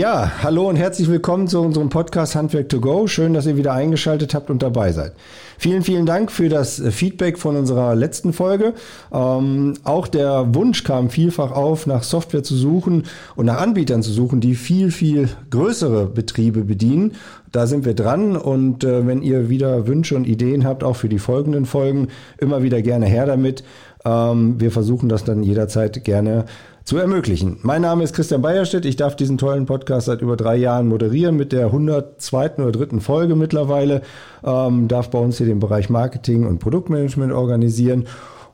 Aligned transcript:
Ja, 0.00 0.32
hallo 0.42 0.66
und 0.66 0.76
herzlich 0.76 1.10
willkommen 1.10 1.46
zu 1.46 1.60
unserem 1.60 1.90
Podcast 1.90 2.34
Handwerk 2.34 2.70
to 2.70 2.80
Go. 2.80 3.06
Schön, 3.06 3.34
dass 3.34 3.44
ihr 3.44 3.58
wieder 3.58 3.74
eingeschaltet 3.74 4.32
habt 4.32 4.48
und 4.48 4.62
dabei 4.62 4.92
seid. 4.92 5.12
Vielen, 5.58 5.82
vielen 5.82 6.06
Dank 6.06 6.32
für 6.32 6.48
das 6.48 6.80
äh, 6.80 6.90
Feedback 6.90 7.36
von 7.36 7.54
unserer 7.54 7.94
letzten 7.94 8.32
Folge. 8.32 8.72
Ähm, 9.12 9.74
auch 9.84 10.08
der 10.08 10.54
Wunsch 10.54 10.84
kam 10.84 11.10
vielfach 11.10 11.52
auf, 11.52 11.86
nach 11.86 12.02
Software 12.02 12.42
zu 12.42 12.56
suchen 12.56 13.04
und 13.36 13.44
nach 13.44 13.60
Anbietern 13.60 14.02
zu 14.02 14.10
suchen, 14.10 14.40
die 14.40 14.54
viel, 14.54 14.90
viel 14.90 15.28
größere 15.50 16.06
Betriebe 16.06 16.64
bedienen. 16.64 17.12
Da 17.52 17.66
sind 17.66 17.84
wir 17.84 17.92
dran 17.92 18.38
und 18.38 18.84
äh, 18.84 19.06
wenn 19.06 19.20
ihr 19.20 19.50
wieder 19.50 19.86
Wünsche 19.86 20.16
und 20.16 20.26
Ideen 20.26 20.64
habt, 20.64 20.82
auch 20.82 20.96
für 20.96 21.10
die 21.10 21.18
folgenden 21.18 21.66
Folgen, 21.66 22.08
immer 22.38 22.62
wieder 22.62 22.80
gerne 22.80 23.04
her 23.04 23.26
damit. 23.26 23.64
Ähm, 24.06 24.58
wir 24.58 24.70
versuchen 24.70 25.10
das 25.10 25.24
dann 25.24 25.42
jederzeit 25.42 26.04
gerne 26.04 26.46
zu 26.90 26.98
ermöglichen. 26.98 27.56
Mein 27.62 27.82
Name 27.82 28.02
ist 28.02 28.16
Christian 28.16 28.42
Beierstedt. 28.42 28.84
Ich 28.84 28.96
darf 28.96 29.14
diesen 29.14 29.38
tollen 29.38 29.64
Podcast 29.64 30.06
seit 30.06 30.22
über 30.22 30.36
drei 30.36 30.56
Jahren 30.56 30.88
moderieren 30.88 31.36
mit 31.36 31.52
der 31.52 31.66
102. 31.66 32.54
oder 32.56 32.72
dritten 32.72 33.00
Folge 33.00 33.36
mittlerweile. 33.36 34.02
Ähm, 34.42 34.88
darf 34.88 35.08
bei 35.08 35.20
uns 35.20 35.38
hier 35.38 35.46
den 35.46 35.60
Bereich 35.60 35.88
Marketing 35.88 36.48
und 36.48 36.58
Produktmanagement 36.58 37.32
organisieren 37.32 38.08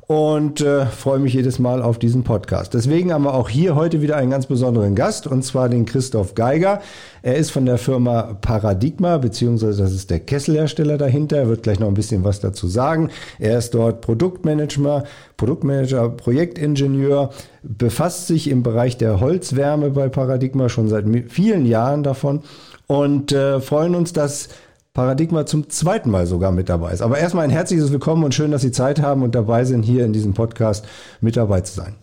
und 0.06 0.60
äh, 0.60 0.86
freue 0.86 1.18
mich 1.18 1.34
jedes 1.34 1.58
Mal 1.58 1.82
auf 1.82 1.98
diesen 1.98 2.22
Podcast. 2.22 2.74
Deswegen 2.74 3.12
haben 3.12 3.24
wir 3.24 3.34
auch 3.34 3.48
hier 3.48 3.74
heute 3.74 4.02
wieder 4.02 4.16
einen 4.16 4.30
ganz 4.30 4.46
besonderen 4.46 4.94
Gast 4.94 5.26
und 5.26 5.42
zwar 5.42 5.68
den 5.68 5.84
Christoph 5.84 6.34
Geiger. 6.34 6.80
Er 7.22 7.34
ist 7.34 7.50
von 7.50 7.66
der 7.66 7.76
Firma 7.76 8.36
Paradigma, 8.40 9.18
beziehungsweise 9.18 9.82
das 9.82 9.92
ist 9.92 10.10
der 10.10 10.20
Kesselhersteller 10.20 10.96
dahinter. 10.96 11.38
Er 11.38 11.48
wird 11.48 11.64
gleich 11.64 11.80
noch 11.80 11.88
ein 11.88 11.94
bisschen 11.94 12.22
was 12.22 12.38
dazu 12.38 12.68
sagen. 12.68 13.10
Er 13.40 13.58
ist 13.58 13.74
dort 13.74 14.00
Produktmanager, 14.00 15.04
Produktmanager, 15.36 16.08
Projektingenieur, 16.10 17.30
befasst 17.64 18.28
sich 18.28 18.48
im 18.48 18.62
Bereich 18.62 18.96
der 18.96 19.18
Holzwärme 19.18 19.90
bei 19.90 20.08
Paradigma 20.08 20.68
schon 20.68 20.88
seit 20.88 21.04
vielen 21.28 21.66
Jahren 21.66 22.04
davon 22.04 22.42
und 22.86 23.32
äh, 23.32 23.60
freuen 23.60 23.96
uns, 23.96 24.12
dass 24.12 24.50
Paradigma 24.96 25.44
zum 25.44 25.68
zweiten 25.68 26.10
Mal 26.10 26.26
sogar 26.26 26.52
mit 26.52 26.70
dabei 26.70 26.90
ist. 26.90 27.02
Aber 27.02 27.18
erstmal 27.18 27.44
ein 27.44 27.50
herzliches 27.50 27.92
Willkommen 27.92 28.24
und 28.24 28.34
schön, 28.34 28.50
dass 28.50 28.62
Sie 28.62 28.72
Zeit 28.72 29.02
haben 29.02 29.22
und 29.22 29.34
dabei 29.34 29.66
sind, 29.66 29.82
hier 29.82 30.06
in 30.06 30.14
diesem 30.14 30.32
Podcast 30.32 30.86
mit 31.20 31.36
dabei 31.36 31.60
zu 31.60 31.74
sein. 31.74 31.96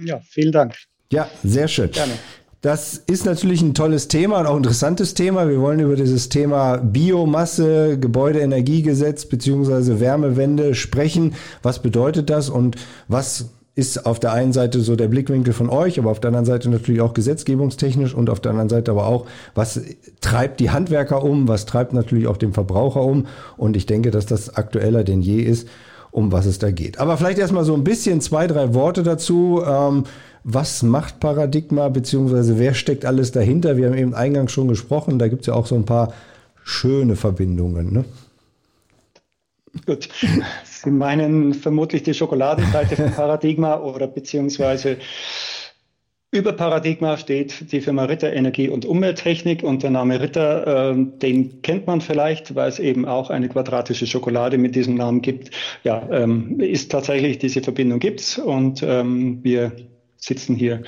Ja, 0.00 0.18
vielen 0.28 0.50
Dank. 0.50 0.74
Ja, 1.12 1.28
sehr 1.44 1.68
schön. 1.68 1.92
Gerne. 1.92 2.14
Das 2.60 2.94
ist 2.96 3.24
natürlich 3.24 3.62
ein 3.62 3.74
tolles 3.74 4.08
Thema 4.08 4.40
und 4.40 4.46
auch 4.46 4.54
ein 4.54 4.64
interessantes 4.64 5.14
Thema. 5.14 5.48
Wir 5.48 5.60
wollen 5.60 5.78
über 5.78 5.94
dieses 5.94 6.28
Thema 6.28 6.78
Biomasse, 6.78 7.96
Gebäudeenergiegesetz 8.00 9.26
beziehungsweise 9.26 10.00
Wärmewende 10.00 10.74
sprechen. 10.74 11.36
Was 11.62 11.82
bedeutet 11.82 12.30
das 12.30 12.50
und 12.50 12.74
was 13.06 13.50
ist 13.74 14.04
auf 14.04 14.20
der 14.20 14.32
einen 14.32 14.52
Seite 14.52 14.80
so 14.80 14.96
der 14.96 15.08
Blickwinkel 15.08 15.54
von 15.54 15.70
euch, 15.70 15.98
aber 15.98 16.10
auf 16.10 16.20
der 16.20 16.28
anderen 16.28 16.44
Seite 16.44 16.68
natürlich 16.68 17.00
auch 17.00 17.14
gesetzgebungstechnisch 17.14 18.14
und 18.14 18.28
auf 18.28 18.40
der 18.40 18.50
anderen 18.50 18.68
Seite 18.68 18.90
aber 18.90 19.06
auch, 19.06 19.26
was 19.54 19.80
treibt 20.20 20.60
die 20.60 20.70
Handwerker 20.70 21.24
um, 21.24 21.48
was 21.48 21.64
treibt 21.64 21.94
natürlich 21.94 22.26
auch 22.26 22.36
den 22.36 22.52
Verbraucher 22.52 23.02
um. 23.02 23.26
Und 23.56 23.76
ich 23.76 23.86
denke, 23.86 24.10
dass 24.10 24.26
das 24.26 24.54
aktueller 24.56 25.04
denn 25.04 25.22
je 25.22 25.40
ist, 25.40 25.68
um 26.10 26.32
was 26.32 26.44
es 26.44 26.58
da 26.58 26.70
geht. 26.70 26.98
Aber 26.98 27.16
vielleicht 27.16 27.38
erstmal 27.38 27.64
so 27.64 27.74
ein 27.74 27.84
bisschen 27.84 28.20
zwei, 28.20 28.46
drei 28.46 28.74
Worte 28.74 29.02
dazu. 29.02 29.62
Ähm, 29.66 30.04
was 30.44 30.82
macht 30.82 31.20
Paradigma, 31.20 31.88
beziehungsweise 31.88 32.58
wer 32.58 32.74
steckt 32.74 33.06
alles 33.06 33.32
dahinter? 33.32 33.76
Wir 33.78 33.86
haben 33.86 33.96
eben 33.96 34.14
eingangs 34.14 34.52
schon 34.52 34.68
gesprochen, 34.68 35.18
da 35.18 35.28
gibt 35.28 35.42
es 35.42 35.46
ja 35.46 35.54
auch 35.54 35.66
so 35.66 35.76
ein 35.76 35.86
paar 35.86 36.12
schöne 36.62 37.16
Verbindungen. 37.16 37.92
Ne? 37.92 38.04
Gut. 39.86 40.08
Sie 40.64 40.90
meinen 40.90 41.54
vermutlich 41.54 42.02
die 42.02 42.14
Schokoladenseite 42.14 42.96
von 42.96 43.10
Paradigma 43.12 43.78
oder 43.80 44.06
beziehungsweise 44.06 44.98
über 46.34 46.54
Paradigma 46.54 47.18
steht 47.18 47.72
die 47.72 47.82
Firma 47.82 48.04
Ritter 48.04 48.32
Energie 48.32 48.68
und 48.70 48.86
Umwelttechnik 48.86 49.62
und 49.62 49.82
der 49.82 49.90
Name 49.90 50.18
Ritter, 50.20 50.92
äh, 50.92 50.96
den 50.96 51.60
kennt 51.60 51.86
man 51.86 52.00
vielleicht, 52.00 52.54
weil 52.54 52.70
es 52.70 52.78
eben 52.78 53.04
auch 53.04 53.28
eine 53.28 53.50
quadratische 53.50 54.06
Schokolade 54.06 54.56
mit 54.56 54.74
diesem 54.74 54.94
Namen 54.94 55.20
gibt. 55.20 55.50
Ja, 55.84 56.08
ähm, 56.10 56.58
ist 56.58 56.90
tatsächlich 56.90 57.38
diese 57.38 57.60
Verbindung 57.60 57.98
gibt's 57.98 58.38
und 58.38 58.82
ähm, 58.82 59.40
wir 59.42 59.72
sitzen 60.16 60.56
hier 60.56 60.84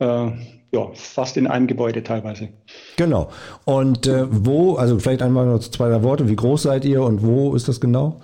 äh, 0.00 0.30
ja, 0.72 0.88
fast 0.94 1.36
in 1.36 1.46
einem 1.46 1.66
Gebäude 1.66 2.02
teilweise. 2.02 2.48
Genau. 2.96 3.30
Und 3.64 4.06
äh, 4.06 4.26
wo, 4.30 4.74
also 4.74 4.98
vielleicht 4.98 5.22
einmal 5.22 5.46
noch 5.46 5.58
zwei, 5.60 5.88
drei 5.88 6.02
Worte, 6.02 6.28
wie 6.28 6.36
groß 6.36 6.62
seid 6.62 6.84
ihr 6.84 7.02
und 7.02 7.22
wo 7.22 7.54
ist 7.54 7.68
das 7.68 7.80
genau? 7.80 8.20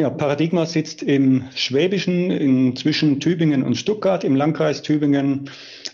Ja, 0.00 0.08
Paradigma 0.08 0.64
sitzt 0.64 1.02
im 1.02 1.44
Schwäbischen, 1.54 2.30
in, 2.30 2.74
zwischen 2.74 3.20
Tübingen 3.20 3.62
und 3.62 3.74
Stuttgart, 3.74 4.24
im 4.24 4.34
Landkreis 4.34 4.80
Tübingen, 4.80 5.50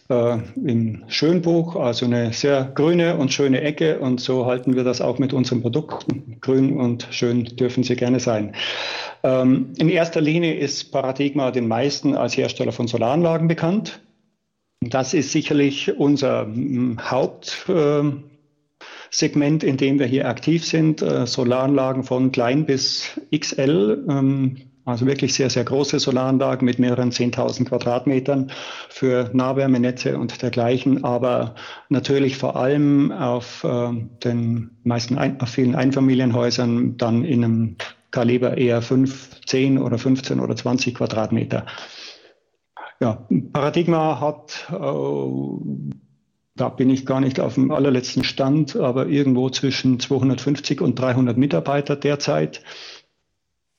äh, 0.09 0.39
in 0.65 1.05
Schönbuch, 1.09 1.75
also 1.75 2.07
eine 2.07 2.33
sehr 2.33 2.71
grüne 2.73 3.17
und 3.17 3.33
schöne 3.33 3.63
Ecke. 3.63 3.99
Und 3.99 4.21
so 4.21 4.47
halten 4.47 4.77
wir 4.77 4.85
das 4.85 5.01
auch 5.01 5.19
mit 5.19 5.33
unseren 5.33 5.61
Produkten. 5.61 6.37
Grün 6.41 6.77
und 6.77 7.09
schön 7.11 7.47
dürfen 7.57 7.83
sie 7.83 7.97
gerne 7.97 8.21
sein. 8.21 8.55
Ähm, 9.25 9.73
in 9.77 9.89
erster 9.89 10.21
Linie 10.21 10.55
ist 10.55 10.93
Paradigma 10.93 11.51
den 11.51 11.67
meisten 11.67 12.15
als 12.15 12.37
Hersteller 12.37 12.71
von 12.71 12.87
Solaranlagen 12.87 13.49
bekannt. 13.49 14.01
Das 14.81 15.15
ist 15.15 15.33
sicherlich 15.33 15.97
unser 15.97 16.47
hm, 16.47 16.99
Hauptsegment, 17.01 19.65
in 19.65 19.77
dem 19.77 19.99
wir 19.99 20.07
hier 20.07 20.29
aktiv 20.29 20.65
sind. 20.65 21.03
Äh, 21.03 21.27
Solaranlagen 21.27 22.05
von 22.05 22.31
klein 22.33 22.67
bis 22.67 23.21
XL, 23.35 24.05
ähm, 24.09 24.57
also 24.85 25.07
wirklich 25.07 25.35
sehr, 25.35 25.51
sehr 25.51 25.65
große 25.65 25.99
Solaranlagen 25.99 26.65
mit 26.65 26.79
mehreren 26.79 27.11
10.000 27.11 27.65
Quadratmetern 27.65 28.53
für 28.89 29.31
Nahwärmenetze 29.33 30.17
und 30.17 30.41
dergleichen, 30.43 31.03
aber 31.03 31.57
natürlich 31.89 32.37
vor 32.37 32.55
allem 32.55 33.11
auf 33.11 33.65
äh, 33.65 33.91
den 34.23 34.71
meisten, 34.85 35.19
auf 35.19 35.49
vielen 35.49 35.75
Einfamilienhäusern 35.75 36.97
dann 36.97 37.25
in 37.25 37.45
einem 37.45 37.77
Kaliber 38.13 38.57
eher 38.57 38.81
5, 38.81 39.41
10 39.47 39.79
oder 39.79 39.99
15 39.99 40.39
oder 40.39 40.55
20 40.55 40.95
Quadratmeter. 40.95 41.67
Ja, 43.01 43.27
Paradigma 43.53 44.21
hat, 44.21 44.67
äh, 44.71 45.97
da 46.57 46.69
bin 46.71 46.89
ich 46.89 47.05
gar 47.05 47.21
nicht 47.21 47.41
auf 47.41 47.55
dem 47.55 47.71
allerletzten 47.71 48.25
Stand, 48.25 48.77
aber 48.77 49.07
irgendwo 49.07 49.51
zwischen 49.51 50.01
250 50.01 50.81
und 50.81 50.99
300 50.99 51.37
Mitarbeiter 51.37 51.97
derzeit. 51.97 52.63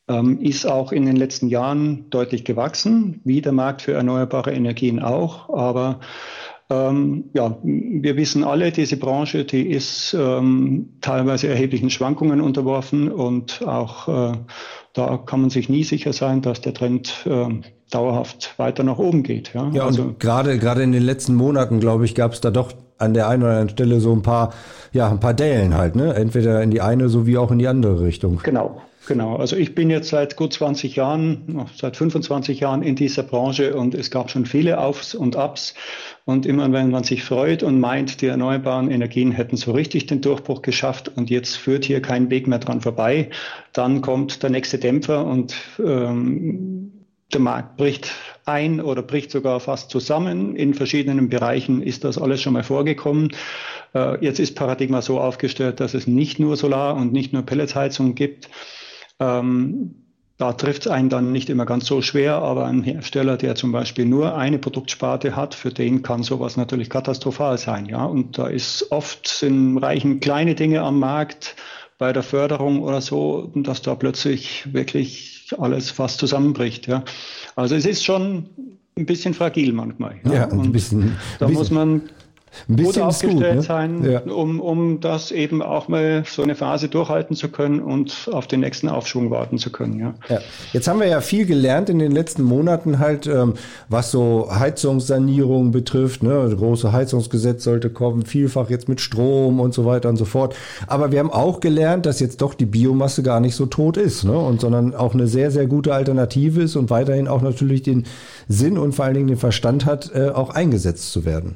Ähm, 0.09 0.39
ist 0.39 0.65
auch 0.65 0.91
in 0.93 1.05
den 1.05 1.17
letzten 1.17 1.47
Jahren 1.47 2.09
deutlich 2.09 2.45
gewachsen, 2.45 3.19
wie 3.25 3.41
der 3.41 3.51
Markt 3.51 3.81
für 3.81 3.93
erneuerbare 3.93 4.53
Energien 4.53 4.99
auch. 4.99 5.49
Aber 5.49 5.99
ähm, 6.69 7.29
ja, 7.33 7.57
wir 7.63 8.15
wissen 8.17 8.43
alle, 8.43 8.71
diese 8.71 8.97
Branche, 8.97 9.45
die 9.45 9.69
ist 9.69 10.13
ähm, 10.13 10.97
teilweise 11.01 11.47
erheblichen 11.47 11.89
Schwankungen 11.89 12.41
unterworfen 12.41 13.11
und 13.11 13.65
auch 13.65 14.07
äh, 14.07 14.37
da 14.97 15.17
kann 15.17 15.41
man 15.41 15.49
sich 15.49 15.69
nie 15.69 15.83
sicher 15.83 16.13
sein, 16.13 16.41
dass 16.41 16.61
der 16.61 16.73
Trend 16.73 17.25
äh, 17.25 17.47
dauerhaft 17.91 18.57
weiter 18.57 18.83
nach 18.83 18.97
oben 18.97 19.23
geht. 19.23 19.53
Ja, 19.53 19.69
ja 19.73 19.85
also, 19.85 20.03
und 20.03 20.19
gerade 20.19 20.57
gerade 20.57 20.83
in 20.83 20.91
den 20.91 21.03
letzten 21.03 21.35
Monaten, 21.35 21.79
glaube 21.79 22.05
ich, 22.05 22.15
gab 22.15 22.33
es 22.33 22.41
da 22.41 22.51
doch 22.51 22.73
an 22.97 23.13
der 23.13 23.27
einen 23.27 23.43
oder 23.43 23.51
anderen 23.51 23.69
Stelle 23.69 23.99
so 23.99 24.11
ein 24.11 24.23
paar, 24.23 24.53
ja, 24.91 25.09
ein 25.09 25.19
paar 25.19 25.33
Dellen 25.33 25.75
halt, 25.75 25.95
ne? 25.95 26.15
Entweder 26.15 26.63
in 26.63 26.71
die 26.71 26.81
eine 26.81 27.09
sowie 27.09 27.37
auch 27.37 27.51
in 27.51 27.59
die 27.59 27.67
andere 27.67 28.01
Richtung. 28.01 28.39
Genau, 28.43 28.81
genau. 29.07 29.37
Also 29.37 29.55
ich 29.55 29.73
bin 29.73 29.89
jetzt 29.89 30.09
seit 30.09 30.35
gut 30.35 30.53
20 30.53 30.95
Jahren, 30.95 31.65
seit 31.75 31.97
25 31.97 32.59
Jahren 32.59 32.83
in 32.83 32.95
dieser 32.95 33.23
Branche 33.23 33.75
und 33.75 33.95
es 33.95 34.11
gab 34.11 34.29
schon 34.29 34.45
viele 34.45 34.79
Aufs 34.79 35.15
und 35.15 35.35
Abs. 35.35 35.73
Und 36.25 36.45
immer 36.45 36.71
wenn 36.71 36.91
man 36.91 37.03
sich 37.03 37.23
freut 37.23 37.63
und 37.63 37.79
meint, 37.79 38.21
die 38.21 38.27
erneuerbaren 38.27 38.91
Energien 38.91 39.31
hätten 39.31 39.57
so 39.57 39.71
richtig 39.71 40.05
den 40.05 40.21
Durchbruch 40.21 40.61
geschafft 40.61 41.09
und 41.15 41.29
jetzt 41.29 41.55
führt 41.55 41.85
hier 41.85 42.01
kein 42.01 42.29
Weg 42.29 42.47
mehr 42.47 42.59
dran 42.59 42.81
vorbei, 42.81 43.29
dann 43.73 44.01
kommt 44.01 44.43
der 44.43 44.49
nächste 44.49 44.77
Dämpfer 44.77 45.25
und 45.25 45.55
ähm, 45.79 46.91
der 47.33 47.41
Markt 47.41 47.77
bricht 47.77 48.11
ein 48.45 48.79
oder 48.79 49.01
bricht 49.01 49.31
sogar 49.31 49.59
fast 49.59 49.89
zusammen. 49.89 50.55
In 50.55 50.73
verschiedenen 50.73 51.29
Bereichen 51.29 51.81
ist 51.81 52.03
das 52.03 52.17
alles 52.17 52.41
schon 52.41 52.53
mal 52.53 52.63
vorgekommen. 52.63 53.33
Äh, 53.93 54.23
jetzt 54.23 54.39
ist 54.39 54.55
Paradigma 54.55 55.01
so 55.01 55.19
aufgestellt, 55.19 55.79
dass 55.79 55.93
es 55.93 56.07
nicht 56.07 56.39
nur 56.39 56.55
Solar- 56.55 56.95
und 56.95 57.11
nicht 57.11 57.33
nur 57.33 57.41
Pelletsheizung 57.43 58.15
gibt. 58.15 58.49
Ähm, 59.19 59.95
da 60.37 60.53
trifft 60.53 60.85
es 60.85 60.91
einen 60.91 61.09
dann 61.09 61.31
nicht 61.31 61.49
immer 61.49 61.65
ganz 61.65 61.87
so 61.87 62.03
schwer, 62.03 62.35
aber 62.35 62.65
ein 62.67 62.83
Hersteller, 62.83 63.37
der 63.37 63.55
zum 63.55 63.71
Beispiel 63.71 64.05
nur 64.05 64.37
eine 64.37 64.59
Produktsparte 64.59 65.35
hat, 65.35 65.55
für 65.55 65.71
den 65.71 66.03
kann 66.03 66.21
sowas 66.21 66.57
natürlich 66.57 66.91
katastrophal 66.91 67.57
sein. 67.57 67.87
Ja? 67.87 68.05
Und 68.05 68.37
da 68.37 68.47
ist 68.47 68.91
oft 68.91 69.27
sind 69.27 69.79
reichen 69.79 70.19
kleine 70.19 70.53
Dinge 70.53 70.81
am 70.81 70.99
Markt 70.99 71.55
bei 71.97 72.13
der 72.13 72.21
Förderung 72.21 72.83
oder 72.83 73.01
so, 73.01 73.51
dass 73.55 73.81
da 73.81 73.95
plötzlich 73.95 74.71
wirklich 74.71 75.55
alles 75.57 75.89
fast 75.89 76.19
zusammenbricht. 76.19 76.85
Ja? 76.85 77.03
Also 77.55 77.75
es 77.75 77.87
ist 77.87 78.05
schon 78.05 78.49
ein 78.95 79.07
bisschen 79.07 79.33
fragil 79.33 79.73
manchmal. 79.73 80.17
Ja, 80.23 80.33
ja 80.33 80.47
ein 80.49 80.71
bisschen. 80.71 81.17
Da 81.39 81.47
bisschen. 81.47 81.59
muss 81.59 81.71
man 81.71 82.01
ein 82.69 82.77
gut 82.77 82.97
aufgestellt 82.97 83.43
gut, 83.43 83.55
ne? 83.55 83.61
sein, 83.61 84.03
ja. 84.03 84.19
um, 84.21 84.59
um 84.59 84.99
das 84.99 85.31
eben 85.31 85.61
auch 85.61 85.87
mal 85.87 86.23
so 86.25 86.41
eine 86.41 86.55
Phase 86.55 86.89
durchhalten 86.89 87.35
zu 87.35 87.49
können 87.49 87.79
und 87.79 88.29
auf 88.31 88.47
den 88.47 88.61
nächsten 88.61 88.89
Aufschwung 88.89 89.29
warten 89.31 89.57
zu 89.57 89.71
können. 89.71 89.99
Ja. 89.99 90.13
ja. 90.27 90.39
Jetzt 90.73 90.87
haben 90.87 90.99
wir 90.99 91.07
ja 91.07 91.21
viel 91.21 91.45
gelernt 91.45 91.89
in 91.89 91.99
den 91.99 92.11
letzten 92.11 92.43
Monaten 92.43 92.99
halt, 92.99 93.27
ähm, 93.27 93.53
was 93.89 94.11
so 94.11 94.47
Heizungssanierung 94.51 95.71
betrifft. 95.71 96.23
Ne? 96.23 96.47
Das 96.49 96.57
große 96.57 96.91
Heizungsgesetz 96.91 97.63
sollte 97.63 97.89
kommen, 97.89 98.25
vielfach 98.25 98.69
jetzt 98.69 98.89
mit 98.89 99.01
Strom 99.01 99.59
und 99.59 99.73
so 99.73 99.85
weiter 99.85 100.09
und 100.09 100.17
so 100.17 100.25
fort. 100.25 100.55
Aber 100.87 101.11
wir 101.11 101.19
haben 101.19 101.31
auch 101.31 101.59
gelernt, 101.59 102.05
dass 102.05 102.19
jetzt 102.19 102.41
doch 102.41 102.53
die 102.53 102.65
Biomasse 102.65 103.23
gar 103.23 103.39
nicht 103.39 103.55
so 103.55 103.65
tot 103.65 103.97
ist, 103.97 104.23
ne? 104.23 104.37
und 104.37 104.61
sondern 104.61 104.95
auch 104.95 105.13
eine 105.13 105.27
sehr, 105.27 105.51
sehr 105.51 105.67
gute 105.67 105.93
Alternative 105.93 106.61
ist 106.61 106.75
und 106.75 106.89
weiterhin 106.89 107.27
auch 107.27 107.41
natürlich 107.41 107.83
den 107.83 108.05
Sinn 108.47 108.77
und 108.77 108.93
vor 108.93 109.05
allen 109.05 109.13
Dingen 109.13 109.27
den 109.27 109.37
Verstand 109.37 109.85
hat, 109.85 110.11
äh, 110.13 110.29
auch 110.29 110.49
eingesetzt 110.49 111.11
zu 111.11 111.25
werden. 111.25 111.55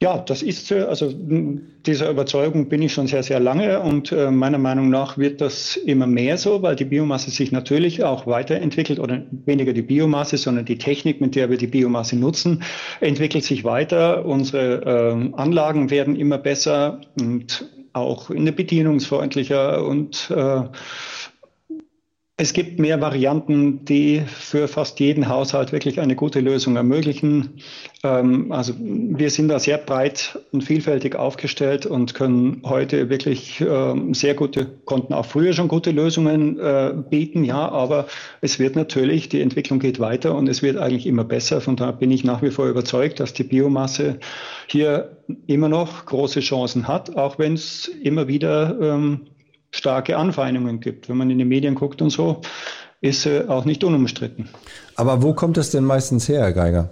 Ja, 0.00 0.18
das 0.18 0.42
ist 0.42 0.68
so. 0.68 0.76
Also 0.76 1.12
dieser 1.12 2.08
Überzeugung 2.08 2.68
bin 2.68 2.82
ich 2.82 2.92
schon 2.92 3.08
sehr, 3.08 3.24
sehr 3.24 3.40
lange 3.40 3.80
und 3.80 4.12
äh, 4.12 4.30
meiner 4.30 4.58
Meinung 4.58 4.90
nach 4.90 5.18
wird 5.18 5.40
das 5.40 5.74
immer 5.74 6.06
mehr 6.06 6.38
so, 6.38 6.62
weil 6.62 6.76
die 6.76 6.84
Biomasse 6.84 7.32
sich 7.32 7.50
natürlich 7.50 8.04
auch 8.04 8.24
weiterentwickelt 8.24 9.00
oder 9.00 9.24
weniger 9.44 9.72
die 9.72 9.82
Biomasse, 9.82 10.36
sondern 10.36 10.66
die 10.66 10.78
Technik, 10.78 11.20
mit 11.20 11.34
der 11.34 11.50
wir 11.50 11.56
die 11.56 11.66
Biomasse 11.66 12.16
nutzen, 12.16 12.62
entwickelt 13.00 13.42
sich 13.42 13.64
weiter. 13.64 14.24
Unsere 14.24 14.84
äh, 14.84 15.34
Anlagen 15.36 15.90
werden 15.90 16.14
immer 16.14 16.38
besser 16.38 17.00
und 17.18 17.68
auch 17.92 18.30
in 18.30 18.44
der 18.44 18.52
bedienungsfreundlicher 18.52 19.84
und 19.84 20.30
äh, 20.30 20.62
es 22.40 22.52
gibt 22.52 22.78
mehr 22.78 23.00
Varianten, 23.00 23.84
die 23.84 24.20
für 24.20 24.68
fast 24.68 25.00
jeden 25.00 25.28
Haushalt 25.28 25.72
wirklich 25.72 26.00
eine 26.00 26.14
gute 26.14 26.38
Lösung 26.38 26.76
ermöglichen. 26.76 27.60
Ähm, 28.04 28.52
also 28.52 28.74
wir 28.78 29.30
sind 29.30 29.48
da 29.48 29.58
sehr 29.58 29.76
breit 29.76 30.38
und 30.52 30.62
vielfältig 30.62 31.16
aufgestellt 31.16 31.84
und 31.84 32.14
können 32.14 32.62
heute 32.64 33.10
wirklich 33.10 33.60
ähm, 33.60 34.14
sehr 34.14 34.34
gute, 34.34 34.66
konnten 34.84 35.14
auch 35.14 35.26
früher 35.26 35.52
schon 35.52 35.66
gute 35.66 35.90
Lösungen 35.90 36.60
äh, 36.60 36.94
bieten, 37.10 37.42
ja, 37.42 37.68
aber 37.70 38.06
es 38.40 38.60
wird 38.60 38.76
natürlich, 38.76 39.28
die 39.28 39.40
Entwicklung 39.40 39.80
geht 39.80 39.98
weiter 39.98 40.36
und 40.36 40.48
es 40.48 40.62
wird 40.62 40.76
eigentlich 40.76 41.08
immer 41.08 41.24
besser. 41.24 41.60
Von 41.60 41.74
daher 41.74 41.92
bin 41.92 42.12
ich 42.12 42.22
nach 42.22 42.40
wie 42.40 42.52
vor 42.52 42.68
überzeugt, 42.68 43.18
dass 43.18 43.32
die 43.32 43.42
Biomasse 43.42 44.20
hier 44.68 45.16
immer 45.48 45.68
noch 45.68 46.06
große 46.06 46.38
Chancen 46.38 46.86
hat, 46.86 47.16
auch 47.16 47.40
wenn 47.40 47.54
es 47.54 47.88
immer 47.88 48.28
wieder 48.28 48.78
ähm, 48.80 49.22
starke 49.70 50.16
Anfeindungen 50.16 50.80
gibt. 50.80 51.08
Wenn 51.08 51.16
man 51.16 51.30
in 51.30 51.38
die 51.38 51.44
Medien 51.44 51.74
guckt 51.74 52.02
und 52.02 52.10
so, 52.10 52.40
ist 53.00 53.26
äh, 53.26 53.44
auch 53.48 53.64
nicht 53.64 53.84
unumstritten. 53.84 54.48
Aber 54.96 55.22
wo 55.22 55.34
kommt 55.34 55.56
das 55.56 55.70
denn 55.70 55.84
meistens 55.84 56.28
her, 56.28 56.40
Herr 56.40 56.52
Geiger? 56.52 56.90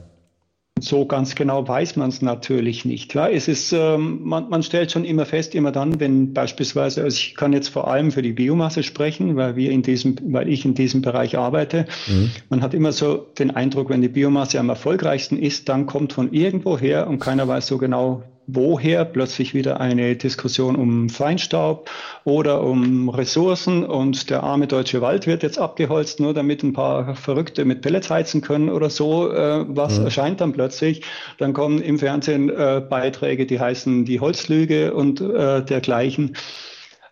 So 0.78 1.06
ganz 1.06 1.34
genau 1.34 1.66
weiß 1.66 1.96
man 1.96 2.10
es 2.10 2.20
natürlich 2.20 2.84
nicht. 2.84 3.14
Ja, 3.14 3.30
es 3.30 3.48
ist, 3.48 3.72
ähm, 3.72 4.20
man, 4.22 4.50
man 4.50 4.62
stellt 4.62 4.92
schon 4.92 5.06
immer 5.06 5.24
fest, 5.24 5.54
immer 5.54 5.72
dann, 5.72 6.00
wenn 6.00 6.34
beispielsweise, 6.34 7.02
also 7.02 7.16
ich 7.16 7.34
kann 7.34 7.54
jetzt 7.54 7.68
vor 7.68 7.88
allem 7.88 8.12
für 8.12 8.20
die 8.20 8.34
Biomasse 8.34 8.82
sprechen, 8.82 9.36
weil 9.36 9.56
wir 9.56 9.70
in 9.70 9.80
diesem, 9.80 10.16
weil 10.34 10.50
ich 10.50 10.66
in 10.66 10.74
diesem 10.74 11.00
Bereich 11.00 11.38
arbeite. 11.38 11.86
Mhm. 12.08 12.30
Man 12.50 12.60
hat 12.60 12.74
immer 12.74 12.92
so 12.92 13.14
den 13.38 13.52
Eindruck, 13.52 13.88
wenn 13.88 14.02
die 14.02 14.08
Biomasse 14.08 14.60
am 14.60 14.68
erfolgreichsten 14.68 15.38
ist, 15.38 15.70
dann 15.70 15.86
kommt 15.86 16.12
von 16.12 16.34
irgendwo 16.34 16.78
her 16.78 17.06
und 17.06 17.20
keiner 17.20 17.48
weiß 17.48 17.66
so 17.68 17.78
genau, 17.78 18.22
woher 18.46 19.04
plötzlich 19.04 19.54
wieder 19.54 19.80
eine 19.80 20.16
Diskussion 20.16 20.76
um 20.76 21.08
Feinstaub 21.08 21.90
oder 22.24 22.62
um 22.62 23.08
Ressourcen 23.08 23.84
und 23.84 24.30
der 24.30 24.42
arme 24.42 24.66
deutsche 24.66 25.00
Wald 25.00 25.26
wird 25.26 25.42
jetzt 25.42 25.58
abgeholzt, 25.58 26.20
nur 26.20 26.34
damit 26.34 26.62
ein 26.62 26.72
paar 26.72 27.14
Verrückte 27.16 27.64
mit 27.64 27.82
Pellets 27.82 28.10
heizen 28.10 28.40
können 28.40 28.68
oder 28.68 28.90
so. 28.90 29.32
Äh, 29.32 29.64
was 29.68 29.98
ja. 29.98 30.04
erscheint 30.04 30.40
dann 30.40 30.52
plötzlich? 30.52 31.02
Dann 31.38 31.52
kommen 31.52 31.80
im 31.82 31.98
Fernsehen 31.98 32.48
äh, 32.48 32.82
Beiträge, 32.88 33.46
die 33.46 33.58
heißen 33.58 34.04
die 34.04 34.20
Holzlüge 34.20 34.94
und 34.94 35.20
äh, 35.20 35.64
dergleichen. 35.64 36.36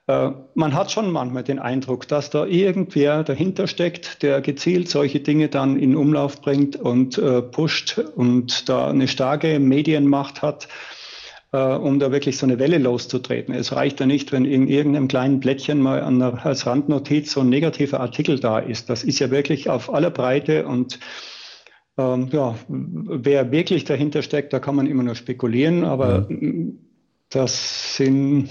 Äh, 0.06 0.30
man 0.54 0.74
hat 0.74 0.92
schon 0.92 1.10
manchmal 1.10 1.44
den 1.44 1.58
Eindruck, 1.58 2.06
dass 2.06 2.30
da 2.30 2.44
irgendwer 2.46 3.24
dahinter 3.24 3.66
steckt, 3.66 4.22
der 4.22 4.40
gezielt 4.40 4.88
solche 4.88 5.20
Dinge 5.20 5.48
dann 5.48 5.78
in 5.78 5.96
Umlauf 5.96 6.40
bringt 6.40 6.76
und 6.76 7.18
äh, 7.18 7.42
pusht 7.42 7.98
und 7.98 8.68
da 8.68 8.88
eine 8.88 9.08
starke 9.08 9.58
Medienmacht 9.58 10.42
hat 10.42 10.68
um 11.54 11.98
da 11.98 12.10
wirklich 12.10 12.36
so 12.36 12.46
eine 12.46 12.58
Welle 12.58 12.78
loszutreten. 12.78 13.54
Es 13.54 13.74
reicht 13.74 14.00
ja 14.00 14.06
nicht, 14.06 14.32
wenn 14.32 14.44
in 14.44 14.66
irgendeinem 14.66 15.08
kleinen 15.08 15.40
Blättchen 15.40 15.80
mal 15.80 15.98
der, 16.18 16.44
als 16.44 16.66
Randnotiz 16.66 17.32
so 17.32 17.40
ein 17.40 17.48
negativer 17.48 18.00
Artikel 18.00 18.40
da 18.40 18.58
ist. 18.58 18.90
Das 18.90 19.04
ist 19.04 19.18
ja 19.20 19.30
wirklich 19.30 19.70
auf 19.70 19.92
aller 19.92 20.10
Breite 20.10 20.66
und 20.66 20.98
ähm, 21.96 22.28
ja, 22.32 22.56
wer 22.68 23.52
wirklich 23.52 23.84
dahinter 23.84 24.22
steckt, 24.22 24.52
da 24.52 24.58
kann 24.58 24.74
man 24.74 24.86
immer 24.86 25.04
nur 25.04 25.14
spekulieren, 25.14 25.84
aber 25.84 26.26
ja. 26.28 26.36
das 27.30 27.96
sind 27.96 28.50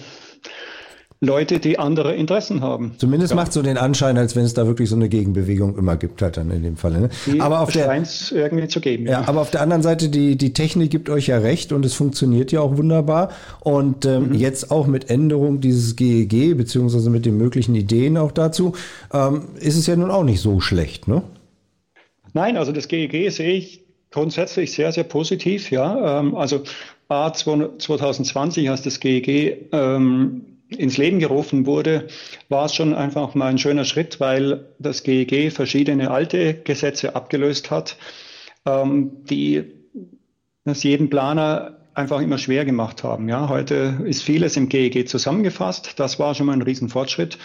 Leute, 1.24 1.60
die 1.60 1.80
andere 1.80 2.14
Interessen 2.16 2.62
haben. 2.62 2.96
Zumindest 2.98 3.31
ja. 3.31 3.36
macht 3.36 3.54
so 3.54 3.62
den 3.62 3.78
Anschein, 3.78 4.18
als 4.18 4.36
wenn 4.36 4.44
es 4.44 4.54
da 4.54 4.68
wirklich 4.68 4.90
so 4.90 4.96
eine 4.96 5.08
Gegenbewegung 5.08 5.78
immer 5.78 5.96
gibt, 5.96 6.22
halt 6.22 6.38
dann 6.38 6.52
in 6.52 6.64
dem 6.64 6.75
Fall. 6.75 6.92
Ne? 7.00 7.10
Aber 7.40 7.62
auf 7.62 7.72
der 7.72 7.90
irgendwie 8.31 8.68
zu 8.68 8.81
geben. 8.81 9.06
Ja, 9.06 9.22
ja, 9.22 9.28
aber 9.28 9.42
auf 9.42 9.50
der 9.50 9.62
anderen 9.62 9.84
Seite, 9.84 10.10
die, 10.10 10.36
die 10.36 10.54
Technik 10.54 10.92
gibt 10.92 11.10
euch 11.10 11.28
ja 11.28 11.38
recht 11.38 11.72
und 11.72 11.86
es 11.86 11.94
funktioniert 11.94 12.52
ja 12.52 12.60
auch 12.60 12.78
wunderbar. 12.78 13.30
Und 13.62 14.06
ähm, 14.06 14.30
mhm. 14.30 14.34
jetzt 14.36 14.70
auch 14.70 14.86
mit 14.86 15.10
Änderung 15.10 15.62
dieses 15.62 15.96
GEG, 15.96 16.34
e 16.34 16.54
beziehungsweise 16.54 17.10
mit 17.10 17.25
den 17.25 17.38
möglichen 17.38 17.74
Ideen 17.75 18.18
auch 18.18 18.31
dazu, 18.31 18.74
ähm, 19.14 19.44
ist 19.60 19.78
es 19.78 19.88
ja 19.88 19.96
nun 19.96 20.12
auch 20.12 20.24
nicht 20.24 20.42
so 20.42 20.60
schlecht, 20.60 21.08
ne? 21.08 21.24
Nein, 22.34 22.58
also 22.58 22.72
das 22.72 22.88
GEG 22.88 23.14
e 23.14 23.30
sehe 23.30 23.54
ich 23.54 23.86
grundsätzlich 24.12 24.74
sehr, 24.74 24.92
sehr 24.92 25.04
positiv, 25.04 25.72
ja. 25.72 26.20
Ähm, 26.20 26.36
also 26.36 26.64
A 27.10 27.31
2020 27.31 28.70
als 28.70 28.81
das 28.81 29.00
GEG 29.00 29.28
e 29.28 29.58
ähm, 29.72 30.52
ins 30.75 30.98
Leben 30.98 31.20
gerufen 31.20 31.66
wurde, 31.66 32.08
war 32.50 32.66
es 32.66 32.75
schon 32.75 32.94
einfach 32.94 33.36
mal 33.36 33.48
ein 33.48 33.58
schöner 33.58 33.86
Schritt, 33.86 34.20
weil 34.20 34.68
das 34.80 35.04
GEG 35.04 35.31
e 35.31 35.50
verschiedene 35.50 36.12
alte 36.12 36.54
Gesetze 36.54 37.16
abgelöst 37.16 37.72
hat, 37.72 37.98
ähm, 38.66 39.24
die 39.30 39.64
das 40.66 40.84
jeden 40.84 41.10
Planer 41.10 41.80
einfach 41.94 42.22
immer 42.22 42.38
schwer 42.38 42.66
gemacht 42.66 43.04
haben. 43.04 43.30
Ja, 43.30 43.50
heute 43.50 44.00
ist 44.06 44.24
vieles 44.24 44.58
im 44.58 44.70
GEG 44.70 44.96
e 44.96 45.06
zusammengefasst. 45.06 46.00
Das 46.00 46.20
war 46.20 46.34
schon 46.36 46.48
mal 46.48 46.54
ein 46.54 46.62
Riesenfortschritt. 46.62 47.38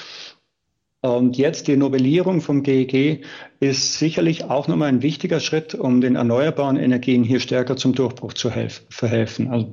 Und 1.01 1.39
jetzt 1.39 1.69
die 1.69 1.77
Novellierung 1.77 2.41
vom 2.41 2.65
GEG 2.65 2.95
e 2.95 3.21
ist 3.61 3.99
sicherlich 3.99 4.45
auch 4.45 4.67
nochmal 4.67 4.89
ein 4.89 5.01
wichtiger 5.01 5.39
Schritt, 5.39 5.75
um 5.77 6.01
den 6.01 6.17
erneuerbaren 6.17 6.77
Energien 6.77 7.23
hier 7.23 7.39
stärker 7.39 7.77
zum 7.77 7.95
Durchbruch 7.95 8.33
zu 8.33 8.51
verhelfen. 8.91 9.49
Also, 9.49 9.73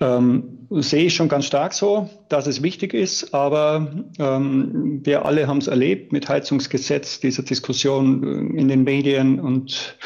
ähm, 0.00 0.66
sehe 0.70 1.04
ich 1.04 1.14
schon 1.14 1.28
ganz 1.28 1.44
stark 1.44 1.74
so, 1.74 2.08
dass 2.30 2.46
es 2.46 2.62
wichtig 2.62 2.94
ist, 2.94 3.34
aber 3.34 4.04
ähm, 4.18 5.00
wir 5.04 5.26
alle 5.26 5.46
haben 5.46 5.58
es 5.58 5.66
erlebt 5.66 6.10
mit 6.10 6.30
Heizungsgesetz, 6.30 7.20
dieser 7.20 7.42
Diskussion 7.42 8.56
in 8.56 8.68
den 8.68 8.84
Medien 8.84 9.40
und 9.40 9.98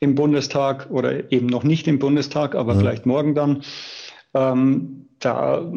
im 0.00 0.16
Bundestag 0.16 0.90
oder 0.90 1.30
eben 1.32 1.46
noch 1.46 1.62
nicht 1.62 1.86
im 1.86 2.00
Bundestag, 2.00 2.56
aber 2.56 2.72
ja. 2.72 2.78
vielleicht 2.80 3.06
morgen 3.06 3.36
dann. 3.36 3.62
Ähm, 4.34 5.08
da 5.20 5.72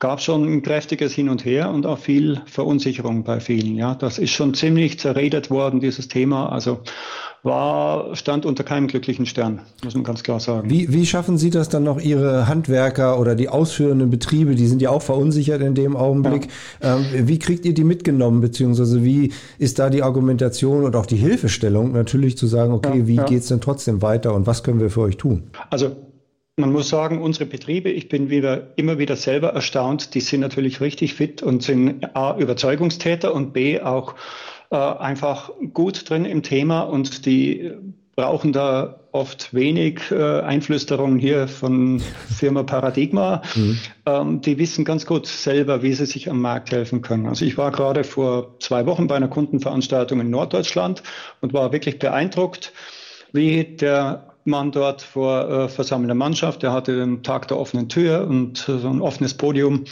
gab 0.00 0.20
schon 0.20 0.50
ein 0.50 0.62
kräftiges 0.62 1.12
Hin 1.12 1.28
und 1.28 1.44
Her 1.44 1.70
und 1.70 1.86
auch 1.86 1.98
viel 1.98 2.40
Verunsicherung 2.46 3.22
bei 3.22 3.38
vielen. 3.38 3.76
Ja, 3.76 3.94
das 3.94 4.18
ist 4.18 4.30
schon 4.30 4.54
ziemlich 4.54 4.98
zerredet 4.98 5.50
worden, 5.50 5.78
dieses 5.78 6.08
Thema. 6.08 6.50
Also 6.50 6.80
war, 7.42 8.16
stand 8.16 8.44
unter 8.44 8.64
keinem 8.64 8.86
glücklichen 8.86 9.26
Stern, 9.26 9.60
muss 9.84 9.94
man 9.94 10.04
ganz 10.04 10.22
klar 10.22 10.40
sagen. 10.40 10.68
Wie, 10.68 10.92
wie 10.92 11.06
schaffen 11.06 11.38
Sie 11.38 11.50
das 11.50 11.68
dann 11.68 11.84
noch, 11.84 12.00
Ihre 12.00 12.48
Handwerker 12.48 13.18
oder 13.18 13.34
die 13.34 13.48
ausführenden 13.48 14.10
Betriebe, 14.10 14.54
die 14.54 14.66
sind 14.66 14.82
ja 14.82 14.90
auch 14.90 15.02
verunsichert 15.02 15.60
in 15.62 15.74
dem 15.74 15.96
Augenblick. 15.96 16.48
Ja. 16.82 16.96
Ähm, 16.96 17.28
wie 17.28 17.38
kriegt 17.38 17.64
ihr 17.64 17.74
die 17.74 17.84
mitgenommen, 17.84 18.40
beziehungsweise 18.40 19.04
wie 19.04 19.32
ist 19.58 19.78
da 19.78 19.90
die 19.90 20.02
Argumentation 20.02 20.84
und 20.84 20.96
auch 20.96 21.06
die 21.06 21.16
Hilfestellung 21.16 21.92
natürlich 21.92 22.36
zu 22.36 22.46
sagen, 22.46 22.72
okay, 22.72 23.00
ja, 23.00 23.06
wie 23.06 23.16
ja. 23.16 23.24
geht's 23.24 23.48
denn 23.48 23.60
trotzdem 23.60 24.02
weiter 24.02 24.34
und 24.34 24.46
was 24.46 24.62
können 24.62 24.80
wir 24.80 24.90
für 24.90 25.00
euch 25.00 25.16
tun? 25.16 25.44
Also 25.70 25.96
man 26.60 26.72
muss 26.72 26.88
sagen, 26.88 27.20
unsere 27.20 27.46
Betriebe, 27.46 27.90
ich 27.90 28.08
bin 28.08 28.30
wieder, 28.30 28.68
immer 28.76 28.98
wieder 28.98 29.16
selber 29.16 29.48
erstaunt, 29.48 30.14
die 30.14 30.20
sind 30.20 30.40
natürlich 30.40 30.80
richtig 30.80 31.14
fit 31.14 31.42
und 31.42 31.62
sind 31.62 32.14
A, 32.14 32.36
Überzeugungstäter 32.36 33.34
und 33.34 33.52
B, 33.52 33.80
auch 33.80 34.14
äh, 34.70 34.76
einfach 34.76 35.50
gut 35.72 36.08
drin 36.08 36.24
im 36.24 36.42
Thema 36.42 36.82
und 36.82 37.26
die 37.26 37.72
brauchen 38.16 38.52
da 38.52 39.00
oft 39.12 39.54
wenig 39.54 40.10
äh, 40.10 40.40
Einflüsterung 40.40 41.18
hier 41.18 41.48
von 41.48 42.00
Firma 42.28 42.62
Paradigma. 42.62 43.42
Mhm. 43.54 43.78
Ähm, 44.06 44.40
die 44.40 44.58
wissen 44.58 44.84
ganz 44.84 45.06
gut 45.06 45.26
selber, 45.26 45.82
wie 45.82 45.92
sie 45.94 46.06
sich 46.06 46.30
am 46.30 46.40
Markt 46.40 46.70
helfen 46.70 47.02
können. 47.02 47.26
Also 47.26 47.44
ich 47.44 47.56
war 47.56 47.72
gerade 47.72 48.04
vor 48.04 48.58
zwei 48.60 48.86
Wochen 48.86 49.06
bei 49.06 49.16
einer 49.16 49.28
Kundenveranstaltung 49.28 50.20
in 50.20 50.30
Norddeutschland 50.30 51.02
und 51.40 51.52
war 51.52 51.72
wirklich 51.72 51.98
beeindruckt, 51.98 52.72
wie 53.32 53.64
der 53.64 54.29
Mann 54.44 54.72
dort 54.72 55.02
vor 55.02 55.48
äh, 55.48 55.68
versammelter 55.68 56.14
Mannschaft. 56.14 56.62
Der 56.62 56.72
hatte 56.72 56.96
den 56.96 57.22
Tag 57.22 57.48
der 57.48 57.58
offenen 57.58 57.88
Tür 57.88 58.26
und 58.28 58.58
so 58.58 58.88
ein 58.88 59.00
offenes 59.00 59.34
Podium. 59.34 59.84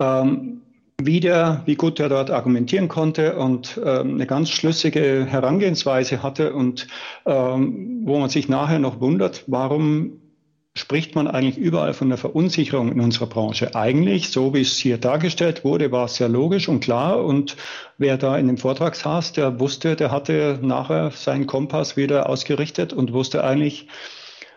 Ähm, 0.00 0.62
wie, 0.98 1.20
der, 1.20 1.62
wie 1.66 1.74
gut 1.74 2.00
er 2.00 2.08
dort 2.08 2.30
argumentieren 2.30 2.88
konnte 2.88 3.36
und 3.36 3.78
ähm, 3.84 4.14
eine 4.14 4.26
ganz 4.26 4.48
schlüssige 4.48 5.26
Herangehensweise 5.26 6.22
hatte 6.22 6.54
und 6.54 6.86
ähm, 7.26 8.00
wo 8.04 8.18
man 8.18 8.30
sich 8.30 8.48
nachher 8.48 8.78
noch 8.78 9.00
wundert, 9.00 9.44
warum 9.46 10.20
spricht 10.76 11.14
man 11.14 11.26
eigentlich 11.26 11.56
überall 11.56 11.94
von 11.94 12.10
der 12.10 12.18
Verunsicherung 12.18 12.92
in 12.92 13.00
unserer 13.00 13.26
Branche. 13.26 13.74
Eigentlich, 13.74 14.30
so 14.30 14.52
wie 14.52 14.60
es 14.60 14.76
hier 14.76 14.98
dargestellt 14.98 15.64
wurde, 15.64 15.90
war 15.90 16.04
es 16.04 16.16
sehr 16.16 16.28
logisch 16.28 16.68
und 16.68 16.80
klar. 16.80 17.24
Und 17.24 17.56
wer 17.96 18.18
da 18.18 18.36
in 18.36 18.46
dem 18.46 18.58
Vortrag 18.58 18.94
saß, 18.94 19.32
der 19.32 19.58
wusste, 19.58 19.96
der 19.96 20.10
hatte 20.10 20.58
nachher 20.60 21.10
seinen 21.12 21.46
Kompass 21.46 21.96
wieder 21.96 22.28
ausgerichtet 22.28 22.92
und 22.92 23.12
wusste 23.14 23.42
eigentlich, 23.42 23.88